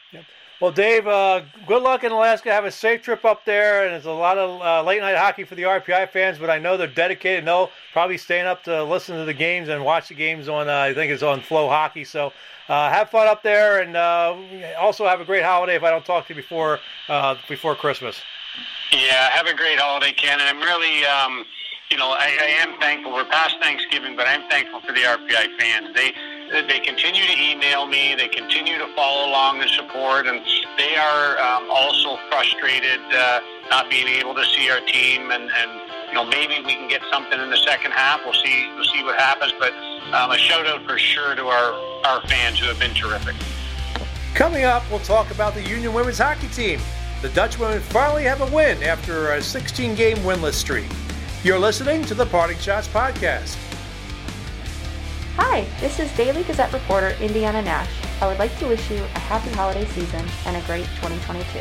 Well, 0.61 0.73
Dave, 0.73 1.07
uh, 1.07 1.41
good 1.67 1.83
luck 1.83 2.05
in 2.05 2.13
Alaska. 2.13 2.53
Have 2.53 2.67
a 2.67 2.71
safe 2.71 3.01
trip 3.01 3.25
up 3.25 3.47
there, 3.47 3.87
and 3.87 3.95
it's 3.95 4.05
a 4.05 4.11
lot 4.13 4.37
of 4.37 4.61
uh, 4.61 4.83
late 4.83 5.01
night 5.01 5.17
hockey 5.17 5.45
for 5.45 5.55
the 5.55 5.63
RPI 5.63 6.11
fans. 6.11 6.39
But 6.39 6.51
I 6.51 6.59
know 6.59 6.77
they're 6.77 6.87
dedicated. 6.87 7.47
No, 7.47 7.71
probably 7.95 8.19
staying 8.19 8.45
up 8.45 8.63
to 8.65 8.85
listen 8.85 9.17
to 9.17 9.25
the 9.25 9.33
games 9.33 9.71
and 9.71 9.83
watch 9.83 10.09
the 10.09 10.15
games 10.15 10.51
on. 10.51 10.69
Uh, 10.69 10.73
I 10.75 10.93
think 10.93 11.13
it's 11.13 11.23
on 11.23 11.41
FloHockey. 11.41 12.07
So 12.07 12.35
uh, 12.69 12.91
have 12.91 13.09
fun 13.09 13.27
up 13.27 13.43
there, 13.43 13.81
and 13.81 13.97
uh, 13.97 14.37
also 14.79 15.07
have 15.07 15.23
a 15.23 15.25
great 15.25 15.43
holiday. 15.43 15.77
If 15.77 15.83
I 15.83 15.89
don't 15.89 16.05
talk 16.05 16.27
to 16.27 16.35
you 16.35 16.43
before 16.43 16.79
uh, 17.09 17.37
before 17.49 17.75
Christmas. 17.75 18.21
Yeah, 18.93 19.31
have 19.31 19.47
a 19.47 19.55
great 19.55 19.79
holiday, 19.79 20.13
Ken. 20.13 20.41
And 20.41 20.43
I'm 20.43 20.61
really, 20.61 21.07
um, 21.07 21.47
you 21.91 21.97
know, 21.97 22.11
I, 22.11 22.31
I 22.41 22.51
am 22.63 22.79
thankful. 22.79 23.13
We're 23.13 23.25
past 23.25 23.57
Thanksgiving, 23.61 24.15
but 24.15 24.29
I'm 24.29 24.49
thankful 24.49 24.81
for 24.81 24.93
the 24.93 25.01
RPI 25.01 25.59
fans. 25.59 25.95
They 25.95 26.13
they 26.69 26.79
continue 26.81 27.27
to 27.27 27.37
email 27.37 27.87
me. 27.87 28.15
They 28.15 28.29
continue 28.29 28.79
to 28.79 28.87
follow 28.95 29.29
along 29.29 29.61
and 29.61 29.71
support, 29.71 30.27
and 30.27 30.41
they 30.79 30.97
are 30.97 31.39
um, 31.39 31.69
also 31.71 32.17
frustrated 32.29 33.01
uh, 33.13 33.41
not 33.71 33.91
being 33.91 34.07
able 34.07 34.35
to 34.35 34.45
see 34.47 34.71
our 34.71 34.81
team. 34.81 35.31
And, 35.31 35.51
and 35.51 35.71
you 36.09 36.15
know, 36.15 36.25
maybe 36.25 36.63
we 36.65 36.75
can 36.75 36.89
get 36.89 37.03
something 37.11 37.39
in 37.39 37.51
the 37.51 37.57
second 37.57 37.91
half. 37.91 38.21
We'll 38.25 38.35
see. 38.35 38.71
We'll 38.75 38.85
see 38.85 39.03
what 39.03 39.19
happens. 39.19 39.53
But 39.59 39.73
um, 40.15 40.31
a 40.31 40.39
shout 40.39 40.67
out 40.67 40.85
for 40.87 40.97
sure 40.97 41.35
to 41.35 41.47
our 41.47 41.73
our 42.07 42.23
fans 42.29 42.61
who 42.61 42.67
have 42.67 42.79
been 42.79 42.95
terrific. 42.95 43.35
Coming 44.35 44.63
up, 44.65 44.85
we'll 44.91 45.01
talk 45.01 45.33
about 45.33 45.55
the 45.55 45.63
Union 45.63 45.93
women's 45.93 46.19
hockey 46.19 46.49
team. 46.49 46.79
The 47.21 47.31
Dutch 47.31 47.59
women 47.59 47.81
finally 47.81 48.23
have 48.25 48.41
a 48.41 48.55
win 48.55 48.81
after 48.85 49.33
a 49.33 49.43
16 49.43 49.97
game 49.97 50.17
winless 50.19 50.55
streak. 50.55 50.87
You're 51.43 51.59
listening 51.59 52.05
to 52.05 52.13
the 52.13 52.27
Parting 52.27 52.59
Schotts 52.59 52.87
Podcast. 52.87 53.57
Hi, 55.37 55.67
this 55.81 55.99
is 55.99 56.15
Daily 56.15 56.43
Gazette 56.43 56.71
reporter 56.71 57.17
Indiana 57.19 57.63
Nash. 57.63 57.89
I 58.21 58.27
would 58.27 58.39
like 58.39 58.55
to 58.59 58.67
wish 58.67 58.91
you 58.91 58.99
a 58.99 59.19
happy 59.21 59.49
holiday 59.53 59.87
season 59.87 60.23
and 60.45 60.55
a 60.55 60.61
great 60.67 60.85
2022. 60.97 61.61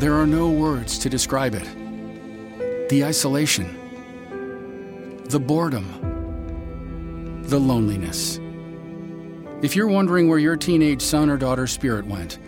There 0.00 0.14
are 0.14 0.26
no 0.26 0.50
words 0.50 0.98
to 0.98 1.08
describe 1.08 1.54
it. 1.54 2.88
The 2.88 3.04
isolation, 3.04 3.78
the 5.26 5.38
boredom, 5.38 5.86
the 7.44 7.60
loneliness. 7.60 8.40
If 9.62 9.76
you're 9.76 9.88
wondering 9.88 10.26
where 10.26 10.38
your 10.38 10.56
teenage 10.56 11.02
son 11.02 11.28
or 11.28 11.36
daughter's 11.36 11.70
spirit 11.70 12.06
went, 12.06 12.38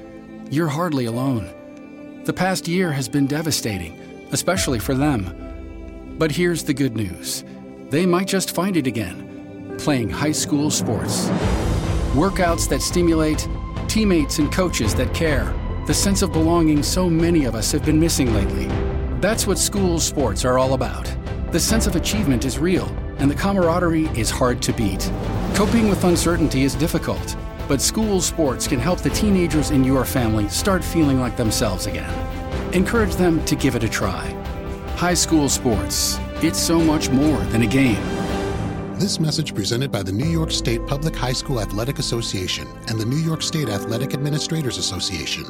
you're 0.51 0.69
hardly 0.69 1.05
alone. 1.05 2.23
The 2.25 2.33
past 2.33 2.67
year 2.67 2.91
has 2.91 3.07
been 3.07 3.27
devastating, 3.27 4.01
especially 4.33 4.79
for 4.79 4.95
them. 4.95 6.17
But 6.19 6.33
here's 6.33 6.65
the 6.65 6.73
good 6.73 6.97
news 6.97 7.45
they 7.91 8.07
might 8.07 8.29
just 8.29 8.55
find 8.55 8.79
it 8.79 8.87
again, 8.87 9.77
playing 9.79 10.09
high 10.09 10.33
school 10.33 10.71
sports. 10.71 11.27
Workouts 12.15 12.67
that 12.71 12.81
stimulate, 12.81 13.47
teammates 13.89 14.39
and 14.39 14.51
coaches 14.51 14.95
that 14.95 15.13
care, 15.13 15.53
the 15.87 15.93
sense 15.93 16.23
of 16.23 16.33
belonging 16.33 16.83
so 16.83 17.11
many 17.11 17.45
of 17.45 17.55
us 17.55 17.71
have 17.73 17.85
been 17.85 18.01
missing 18.01 18.33
lately. 18.33 18.69
That's 19.21 19.47
what 19.47 19.59
school 19.59 20.01
sports 20.01 20.47
are 20.47 20.59
all 20.59 20.73
about. 20.73 21.15
The 21.53 21.61
sense 21.61 21.87
of 21.87 21.95
achievement 21.95 22.47
is 22.47 22.59
real, 22.59 22.87
and 23.19 23.31
the 23.31 23.35
camaraderie 23.35 24.07
is 24.19 24.31
hard 24.31 24.63
to 24.63 24.73
beat. 24.73 25.11
Coping 25.55 25.91
with 25.91 26.03
uncertainty 26.05 26.63
is 26.63 26.75
difficult, 26.75 27.37
but 27.69 27.81
school 27.81 28.23
sports 28.23 28.67
can 28.67 28.81
help 28.81 29.01
the 29.01 29.11
teenagers 29.11 29.71
in 29.71 29.85
your 29.85 30.05
family 30.07 30.49
start 30.49 30.83
feeling 30.83 31.21
like 31.21 31.37
themselves 31.37 31.87
again. 31.87 32.11
Encourage 32.75 33.15
them 33.17 33.45
to 33.45 33.55
give 33.55 33.77
it 33.77 33.85
a 33.85 33.89
try. 33.89 34.27
High 34.97 35.15
school 35.15 35.51
sports, 35.51 36.19
it's 36.37 36.59
so 36.59 36.81
much 36.81 37.11
more 37.11 37.39
than 37.53 37.63
a 37.63 37.67
game. 37.67 38.03
This 38.99 39.21
message 39.21 39.55
presented 39.55 39.93
by 39.93 40.03
the 40.03 40.13
New 40.13 40.29
York 40.29 40.51
State 40.51 40.87
Public 40.87 41.15
High 41.15 41.35
School 41.35 41.61
Athletic 41.61 41.99
Association 41.99 42.67
and 42.89 42.99
the 42.99 43.05
New 43.05 43.19
York 43.19 43.43
State 43.43 43.69
Athletic 43.69 44.15
Administrators 44.15 44.79
Association. 44.79 45.45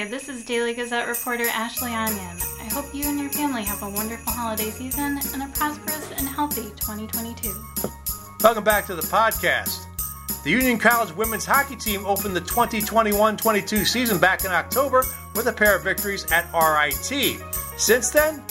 Hi, 0.00 0.06
this 0.06 0.30
is 0.30 0.46
Daily 0.46 0.72
Gazette 0.72 1.06
reporter 1.08 1.44
Ashley 1.48 1.90
Onyon. 1.90 2.42
I 2.58 2.72
hope 2.72 2.86
you 2.94 3.04
and 3.04 3.20
your 3.20 3.28
family 3.28 3.62
have 3.64 3.82
a 3.82 3.90
wonderful 3.90 4.32
holiday 4.32 4.70
season 4.70 5.20
and 5.34 5.42
a 5.42 5.48
prosperous 5.48 6.10
and 6.12 6.26
healthy 6.26 6.70
2022. 6.70 7.52
Welcome 8.42 8.64
back 8.64 8.86
to 8.86 8.94
the 8.94 9.02
podcast. 9.02 9.84
The 10.42 10.52
Union 10.52 10.78
College 10.78 11.14
women's 11.14 11.44
hockey 11.44 11.76
team 11.76 12.06
opened 12.06 12.34
the 12.34 12.40
2021 12.40 13.36
22 13.36 13.84
season 13.84 14.18
back 14.18 14.46
in 14.46 14.52
October 14.52 15.04
with 15.34 15.48
a 15.48 15.52
pair 15.52 15.76
of 15.76 15.84
victories 15.84 16.24
at 16.32 16.50
RIT. 16.54 17.38
Since 17.76 18.08
then, 18.08 18.42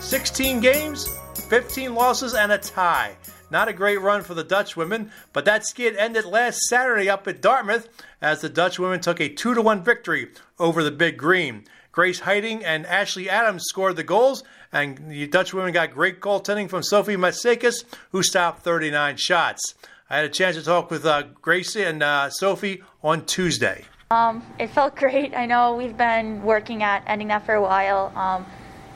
16 0.00 0.58
games, 0.58 1.16
15 1.48 1.94
losses, 1.94 2.34
and 2.34 2.50
a 2.50 2.58
tie. 2.58 3.14
Not 3.50 3.68
a 3.68 3.72
great 3.72 4.00
run 4.00 4.22
for 4.22 4.34
the 4.34 4.44
Dutch 4.44 4.76
women, 4.76 5.10
but 5.32 5.44
that 5.44 5.66
skid 5.66 5.96
ended 5.96 6.24
last 6.24 6.60
Saturday 6.68 7.08
up 7.08 7.26
at 7.26 7.40
Dartmouth 7.40 7.88
as 8.20 8.40
the 8.40 8.48
Dutch 8.48 8.78
women 8.78 9.00
took 9.00 9.20
a 9.20 9.28
2 9.28 9.54
to 9.54 9.62
1 9.62 9.82
victory 9.84 10.30
over 10.58 10.82
the 10.82 10.90
Big 10.90 11.16
Green. 11.16 11.64
Grace 11.92 12.20
Heiting 12.20 12.62
and 12.64 12.86
Ashley 12.86 13.28
Adams 13.28 13.64
scored 13.66 13.96
the 13.96 14.04
goals, 14.04 14.44
and 14.72 15.10
the 15.10 15.26
Dutch 15.26 15.52
women 15.54 15.72
got 15.72 15.92
great 15.92 16.20
goaltending 16.20 16.68
from 16.68 16.82
Sophie 16.82 17.16
Matsakis, 17.16 17.84
who 18.12 18.22
stopped 18.22 18.62
39 18.62 19.16
shots. 19.16 19.74
I 20.10 20.16
had 20.16 20.24
a 20.24 20.30
chance 20.30 20.56
to 20.56 20.62
talk 20.62 20.90
with 20.90 21.04
uh, 21.04 21.24
Gracie 21.42 21.82
and 21.82 22.02
uh, 22.02 22.30
Sophie 22.30 22.82
on 23.02 23.26
Tuesday. 23.26 23.84
Um, 24.10 24.42
it 24.58 24.70
felt 24.70 24.96
great. 24.96 25.34
I 25.34 25.44
know 25.44 25.76
we've 25.76 25.96
been 25.96 26.42
working 26.42 26.82
at 26.82 27.02
ending 27.06 27.28
that 27.28 27.44
for 27.44 27.54
a 27.54 27.60
while. 27.60 28.12
Um, 28.16 28.46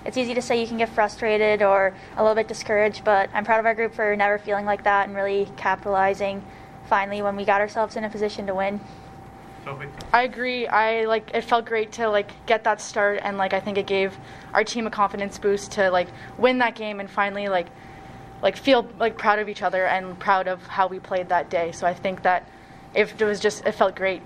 it's 0.04 0.16
easy 0.16 0.34
to 0.34 0.42
say 0.42 0.60
you 0.60 0.66
can 0.66 0.78
get 0.78 0.88
frustrated 0.88 1.62
or 1.62 1.94
a 2.16 2.22
little 2.22 2.34
bit 2.34 2.48
discouraged, 2.48 3.04
but 3.04 3.30
I'm 3.32 3.44
proud 3.44 3.60
of 3.60 3.66
our 3.66 3.74
group 3.74 3.94
for 3.94 4.14
never 4.16 4.38
feeling 4.38 4.64
like 4.64 4.84
that 4.84 5.08
and 5.08 5.16
really 5.16 5.48
capitalizing 5.56 6.44
finally 6.86 7.22
when 7.22 7.36
we 7.36 7.44
got 7.44 7.60
ourselves 7.60 7.96
in 7.96 8.04
a 8.04 8.10
position 8.10 8.46
to 8.46 8.54
win. 8.54 8.80
I 10.12 10.24
agree. 10.24 10.66
I 10.66 11.04
like 11.04 11.30
it 11.32 11.42
felt 11.44 11.66
great 11.66 11.92
to 11.92 12.08
like 12.08 12.30
get 12.46 12.64
that 12.64 12.80
start 12.80 13.20
and 13.22 13.38
like 13.38 13.52
I 13.52 13.60
think 13.60 13.78
it 13.78 13.86
gave 13.86 14.16
our 14.52 14.64
team 14.64 14.86
a 14.86 14.90
confidence 14.90 15.38
boost 15.38 15.72
to 15.72 15.90
like 15.90 16.08
win 16.36 16.58
that 16.58 16.74
game 16.74 16.98
and 16.98 17.08
finally 17.08 17.48
like 17.48 17.68
like 18.42 18.56
feel 18.56 18.88
like 18.98 19.16
proud 19.16 19.38
of 19.38 19.48
each 19.48 19.62
other 19.62 19.86
and 19.86 20.18
proud 20.18 20.48
of 20.48 20.66
how 20.66 20.88
we 20.88 20.98
played 20.98 21.28
that 21.28 21.48
day. 21.48 21.70
So 21.70 21.86
I 21.86 21.94
think 21.94 22.22
that 22.22 22.48
if 22.92 23.20
it 23.20 23.24
was 23.24 23.38
just 23.38 23.64
it 23.64 23.72
felt 23.72 23.94
great. 23.94 24.22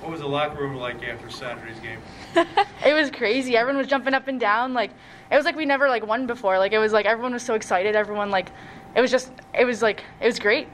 What 0.00 0.10
was 0.10 0.20
the 0.20 0.28
locker 0.28 0.60
room 0.60 0.76
like 0.76 1.02
after 1.02 1.30
Saturday's 1.30 1.78
game? 1.80 1.98
it 2.84 2.92
was 2.92 3.10
crazy. 3.10 3.56
Everyone 3.56 3.78
was 3.78 3.88
jumping 3.88 4.14
up 4.14 4.28
and 4.28 4.38
down. 4.38 4.74
Like 4.74 4.90
it 5.30 5.36
was 5.36 5.44
like 5.44 5.56
we 5.56 5.66
never 5.66 5.88
like 5.88 6.06
won 6.06 6.26
before. 6.26 6.58
Like 6.58 6.72
it 6.72 6.78
was 6.78 6.92
like 6.92 7.06
everyone 7.06 7.32
was 7.32 7.42
so 7.42 7.54
excited. 7.54 7.96
Everyone 7.96 8.30
like 8.30 8.50
it 8.94 9.00
was 9.00 9.10
just 9.10 9.32
it 9.54 9.64
was 9.64 9.82
like 9.82 10.04
it 10.20 10.26
was 10.26 10.38
great. 10.38 10.68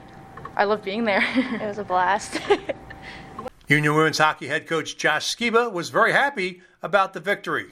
I 0.55 0.65
love 0.65 0.83
being 0.83 1.05
there. 1.05 1.23
it 1.35 1.65
was 1.65 1.77
a 1.77 1.83
blast. 1.83 2.39
Union 3.67 3.95
women's 3.95 4.17
hockey 4.17 4.47
head 4.47 4.67
coach 4.67 4.97
Josh 4.97 5.35
Skiba 5.35 5.71
was 5.71 5.89
very 5.89 6.11
happy 6.11 6.61
about 6.81 7.13
the 7.13 7.19
victory. 7.19 7.71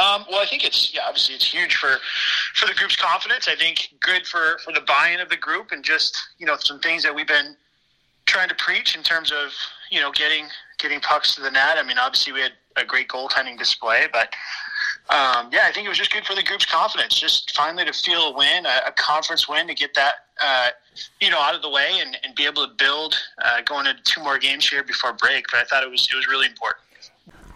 Um, 0.00 0.24
well, 0.30 0.40
I 0.40 0.46
think 0.46 0.64
it's 0.64 0.94
yeah, 0.94 1.02
obviously 1.06 1.34
it's 1.34 1.52
huge 1.52 1.76
for 1.76 1.96
for 2.54 2.66
the 2.66 2.74
group's 2.74 2.96
confidence. 2.96 3.48
I 3.48 3.56
think 3.56 3.94
good 4.00 4.26
for 4.26 4.58
for 4.64 4.72
the 4.72 4.82
buy-in 4.82 5.20
of 5.20 5.28
the 5.28 5.36
group 5.36 5.72
and 5.72 5.82
just 5.82 6.16
you 6.38 6.46
know 6.46 6.56
some 6.58 6.78
things 6.80 7.02
that 7.02 7.14
we've 7.14 7.26
been 7.26 7.56
trying 8.26 8.48
to 8.48 8.54
preach 8.54 8.94
in 8.96 9.02
terms 9.02 9.32
of 9.32 9.52
you 9.90 10.00
know 10.00 10.10
getting 10.12 10.46
getting 10.78 11.00
pucks 11.00 11.34
to 11.34 11.42
the 11.42 11.50
net. 11.50 11.76
I 11.76 11.82
mean, 11.82 11.98
obviously 11.98 12.32
we 12.32 12.40
had 12.40 12.52
a 12.76 12.84
great 12.84 13.08
goaltending 13.08 13.58
display, 13.58 14.06
but 14.12 14.32
um, 15.10 15.50
yeah, 15.52 15.62
I 15.64 15.72
think 15.72 15.86
it 15.86 15.88
was 15.88 15.98
just 15.98 16.12
good 16.12 16.24
for 16.24 16.34
the 16.34 16.42
group's 16.42 16.64
confidence. 16.64 17.18
Just 17.18 17.54
finally 17.56 17.84
to 17.84 17.92
feel 17.92 18.28
a 18.28 18.36
win, 18.36 18.64
a, 18.64 18.88
a 18.88 18.92
conference 18.92 19.48
win, 19.48 19.66
to 19.66 19.74
get 19.74 19.94
that 19.94 20.14
uh, 20.40 20.68
you 21.20 21.30
know 21.30 21.38
out 21.38 21.54
of 21.54 21.62
the 21.62 21.70
way 21.70 21.98
and, 22.00 22.16
and 22.22 22.34
be 22.34 22.46
able 22.46 22.66
to 22.66 22.72
build 22.74 23.16
uh, 23.42 23.60
going 23.62 23.86
into 23.86 24.02
two 24.04 24.22
more 24.22 24.38
games 24.38 24.68
here 24.68 24.82
before 24.84 25.12
break. 25.12 25.46
But 25.50 25.60
I 25.60 25.64
thought 25.64 25.82
it 25.82 25.90
was 25.90 26.08
it 26.10 26.16
was 26.16 26.26
really 26.28 26.46
important. 26.46 26.84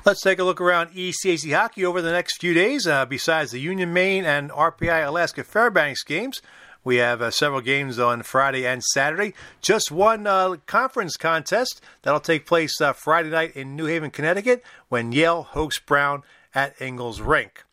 Let's 0.04 0.20
take 0.20 0.38
a 0.38 0.44
look 0.44 0.60
around 0.60 0.88
ECAC 0.90 1.50
hockey 1.54 1.82
over 1.82 2.02
the 2.02 2.12
next 2.12 2.38
few 2.38 2.52
days. 2.52 2.86
Uh, 2.86 3.06
besides 3.06 3.52
the 3.52 3.60
Union 3.60 3.92
Maine 3.92 4.26
and 4.26 4.50
RPI 4.50 5.06
Alaska 5.06 5.44
Fairbanks 5.44 6.02
games, 6.02 6.42
we 6.84 6.96
have 6.96 7.22
uh, 7.22 7.30
several 7.30 7.62
games 7.62 7.98
on 7.98 8.22
Friday 8.22 8.66
and 8.66 8.84
Saturday. 8.84 9.34
Just 9.60 9.90
one 9.90 10.26
uh, 10.26 10.56
conference 10.66 11.16
contest 11.16 11.80
that'll 12.02 12.20
take 12.20 12.46
place 12.46 12.80
uh, 12.80 12.92
Friday 12.92 13.30
night 13.30 13.56
in 13.56 13.74
New 13.74 13.86
Haven, 13.86 14.10
Connecticut, 14.10 14.62
when 14.88 15.10
Yale 15.10 15.42
hosts 15.42 15.80
Brown 15.80 16.22
at 16.54 16.80
Ingalls 16.80 17.20
Rink. 17.20 17.64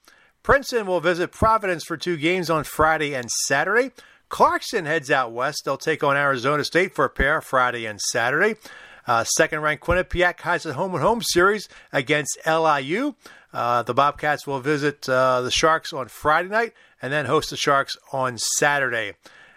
Princeton 0.43 0.87
will 0.87 1.01
visit 1.01 1.31
Providence 1.31 1.83
for 1.83 1.97
two 1.97 2.17
games 2.17 2.49
on 2.49 2.63
Friday 2.63 3.13
and 3.13 3.29
Saturday. 3.29 3.91
Clarkson 4.29 4.85
heads 4.85 5.11
out 5.11 5.33
west. 5.33 5.63
They'll 5.65 5.77
take 5.77 6.03
on 6.03 6.15
Arizona 6.17 6.63
State 6.63 6.95
for 6.95 7.05
a 7.05 7.09
pair 7.09 7.41
Friday 7.41 7.85
and 7.85 7.99
Saturday. 7.99 8.55
Uh, 9.05 9.23
second 9.23 9.61
ranked 9.61 9.83
Quinnipiac 9.83 10.39
has 10.41 10.65
a 10.65 10.73
home 10.73 10.93
and 10.95 11.03
home 11.03 11.21
series 11.21 11.67
against 11.91 12.39
LIU. 12.47 13.15
Uh, 13.53 13.83
the 13.83 13.93
Bobcats 13.93 14.47
will 14.47 14.61
visit 14.61 15.07
uh, 15.09 15.41
the 15.41 15.51
Sharks 15.51 15.91
on 15.91 16.07
Friday 16.07 16.49
night 16.49 16.73
and 17.01 17.11
then 17.11 17.25
host 17.25 17.49
the 17.49 17.57
Sharks 17.57 17.97
on 18.11 18.37
Saturday. 18.37 19.13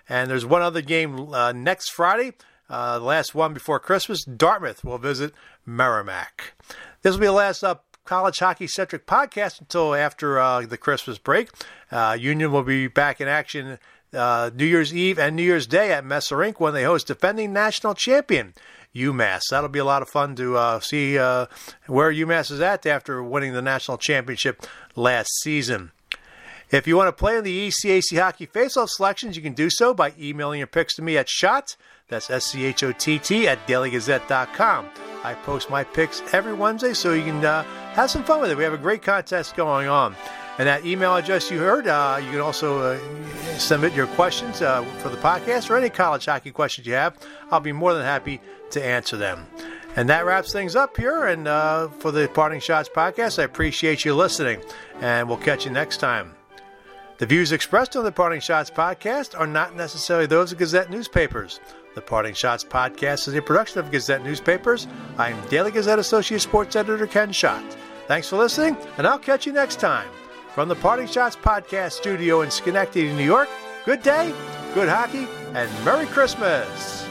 And 0.08 0.30
there's 0.30 0.46
one 0.46 0.62
other 0.62 0.82
game 0.82 1.32
uh, 1.32 1.52
next 1.52 1.90
Friday, 1.90 2.32
uh, 2.68 2.98
the 2.98 3.04
last 3.04 3.34
one 3.34 3.54
before 3.54 3.78
Christmas. 3.78 4.24
Dartmouth 4.24 4.84
will 4.84 4.98
visit 4.98 5.32
Merrimack. 5.66 6.54
This 7.02 7.12
will 7.12 7.20
be 7.20 7.26
the 7.26 7.32
last 7.32 7.62
up 7.62 7.84
college 8.04 8.38
hockey 8.38 8.66
centric 8.66 9.06
podcast 9.06 9.60
until 9.60 9.94
after 9.94 10.38
uh, 10.38 10.60
the 10.62 10.76
Christmas 10.76 11.18
break. 11.18 11.50
Uh, 11.90 12.16
Union 12.18 12.52
will 12.52 12.62
be 12.62 12.86
back 12.86 13.20
in 13.20 13.28
action 13.28 13.78
uh, 14.14 14.50
New 14.54 14.64
Year's 14.64 14.94
Eve 14.94 15.18
and 15.18 15.36
New 15.36 15.42
Year's 15.42 15.66
Day 15.66 15.92
at 15.92 16.04
Messa 16.04 16.36
Rink 16.36 16.60
when 16.60 16.74
they 16.74 16.84
host 16.84 17.06
defending 17.06 17.52
national 17.52 17.94
champion 17.94 18.54
UMass. 18.94 19.42
That'll 19.50 19.68
be 19.68 19.78
a 19.78 19.84
lot 19.84 20.02
of 20.02 20.08
fun 20.08 20.36
to 20.36 20.56
uh, 20.56 20.80
see 20.80 21.18
uh, 21.18 21.46
where 21.86 22.12
UMass 22.12 22.50
is 22.50 22.60
at 22.60 22.86
after 22.86 23.22
winning 23.22 23.52
the 23.52 23.62
national 23.62 23.98
championship 23.98 24.64
last 24.94 25.30
season. 25.40 25.90
If 26.70 26.86
you 26.86 26.96
want 26.96 27.08
to 27.08 27.12
play 27.12 27.36
in 27.36 27.44
the 27.44 27.68
ECAC 27.68 28.18
Hockey 28.18 28.46
Faceoff 28.46 28.88
selections, 28.88 29.36
you 29.36 29.42
can 29.42 29.52
do 29.52 29.70
so 29.70 29.94
by 29.94 30.12
emailing 30.18 30.58
your 30.58 30.66
picks 30.66 30.94
to 30.96 31.02
me 31.02 31.16
at 31.16 31.28
SCHOTT, 31.28 31.76
that's 32.08 32.30
S-C-H-O-T-T, 32.30 33.48
at 33.48 33.66
dailygazette.com. 33.66 34.88
I 35.22 35.34
post 35.34 35.70
my 35.70 35.84
picks 35.84 36.22
every 36.34 36.52
Wednesday 36.52 36.92
so 36.92 37.12
you 37.14 37.24
can 37.24 37.44
uh, 37.44 37.62
have 37.94 38.10
some 38.10 38.24
fun 38.24 38.40
with 38.40 38.50
it. 38.50 38.56
We 38.56 38.64
have 38.64 38.74
a 38.74 38.78
great 38.78 39.02
contest 39.02 39.56
going 39.56 39.88
on. 39.88 40.14
And 40.58 40.68
that 40.68 40.84
email 40.84 41.16
address 41.16 41.50
you 41.50 41.58
heard, 41.58 41.88
uh, 41.88 42.20
you 42.22 42.30
can 42.30 42.40
also 42.40 42.78
uh, 42.80 42.98
submit 43.58 43.92
your 43.94 44.06
questions 44.08 44.62
uh, 44.62 44.84
for 44.98 45.08
the 45.08 45.16
podcast 45.16 45.68
or 45.70 45.76
any 45.76 45.90
college 45.90 46.26
hockey 46.26 46.52
questions 46.52 46.86
you 46.86 46.92
have. 46.92 47.16
I'll 47.50 47.60
be 47.60 47.72
more 47.72 47.92
than 47.94 48.04
happy 48.04 48.40
to 48.70 48.84
answer 48.84 49.16
them. 49.16 49.46
And 49.96 50.08
that 50.08 50.26
wraps 50.26 50.52
things 50.52 50.76
up 50.76 50.96
here. 50.96 51.26
And 51.26 51.48
uh, 51.48 51.88
for 51.88 52.10
the 52.12 52.28
Parting 52.28 52.60
Schotts 52.60 52.90
podcast, 52.90 53.38
I 53.38 53.44
appreciate 53.44 54.04
you 54.04 54.14
listening. 54.14 54.60
And 55.00 55.28
we'll 55.28 55.38
catch 55.38 55.64
you 55.64 55.70
next 55.70 55.98
time. 55.98 56.34
The 57.16 57.26
views 57.26 57.52
expressed 57.52 57.94
on 57.94 58.02
the 58.02 58.10
Parting 58.10 58.40
Schotts 58.40 58.72
podcast 58.72 59.38
are 59.38 59.46
not 59.46 59.76
necessarily 59.76 60.26
those 60.26 60.50
of 60.50 60.58
Gazette 60.58 60.90
newspapers. 60.90 61.60
The 61.94 62.00
Parting 62.00 62.34
Schotts 62.34 62.66
podcast 62.66 63.28
is 63.28 63.34
a 63.34 63.42
production 63.42 63.78
of 63.78 63.92
Gazette 63.92 64.24
newspapers. 64.24 64.88
I'm 65.16 65.40
Daily 65.48 65.70
Gazette 65.70 66.00
Associate 66.00 66.40
Sports 66.40 66.74
Editor 66.74 67.06
Ken 67.06 67.30
Schott. 67.30 67.64
Thanks 68.08 68.28
for 68.28 68.36
listening, 68.36 68.76
and 68.98 69.06
I'll 69.06 69.18
catch 69.20 69.46
you 69.46 69.52
next 69.52 69.78
time. 69.78 70.08
From 70.54 70.68
the 70.68 70.74
Parting 70.74 71.06
Schotts 71.06 71.36
podcast 71.36 71.92
studio 71.92 72.40
in 72.42 72.50
Schenectady, 72.50 73.12
New 73.12 73.24
York, 73.24 73.48
good 73.84 74.02
day, 74.02 74.34
good 74.74 74.88
hockey, 74.88 75.28
and 75.54 75.70
Merry 75.84 76.06
Christmas! 76.06 77.03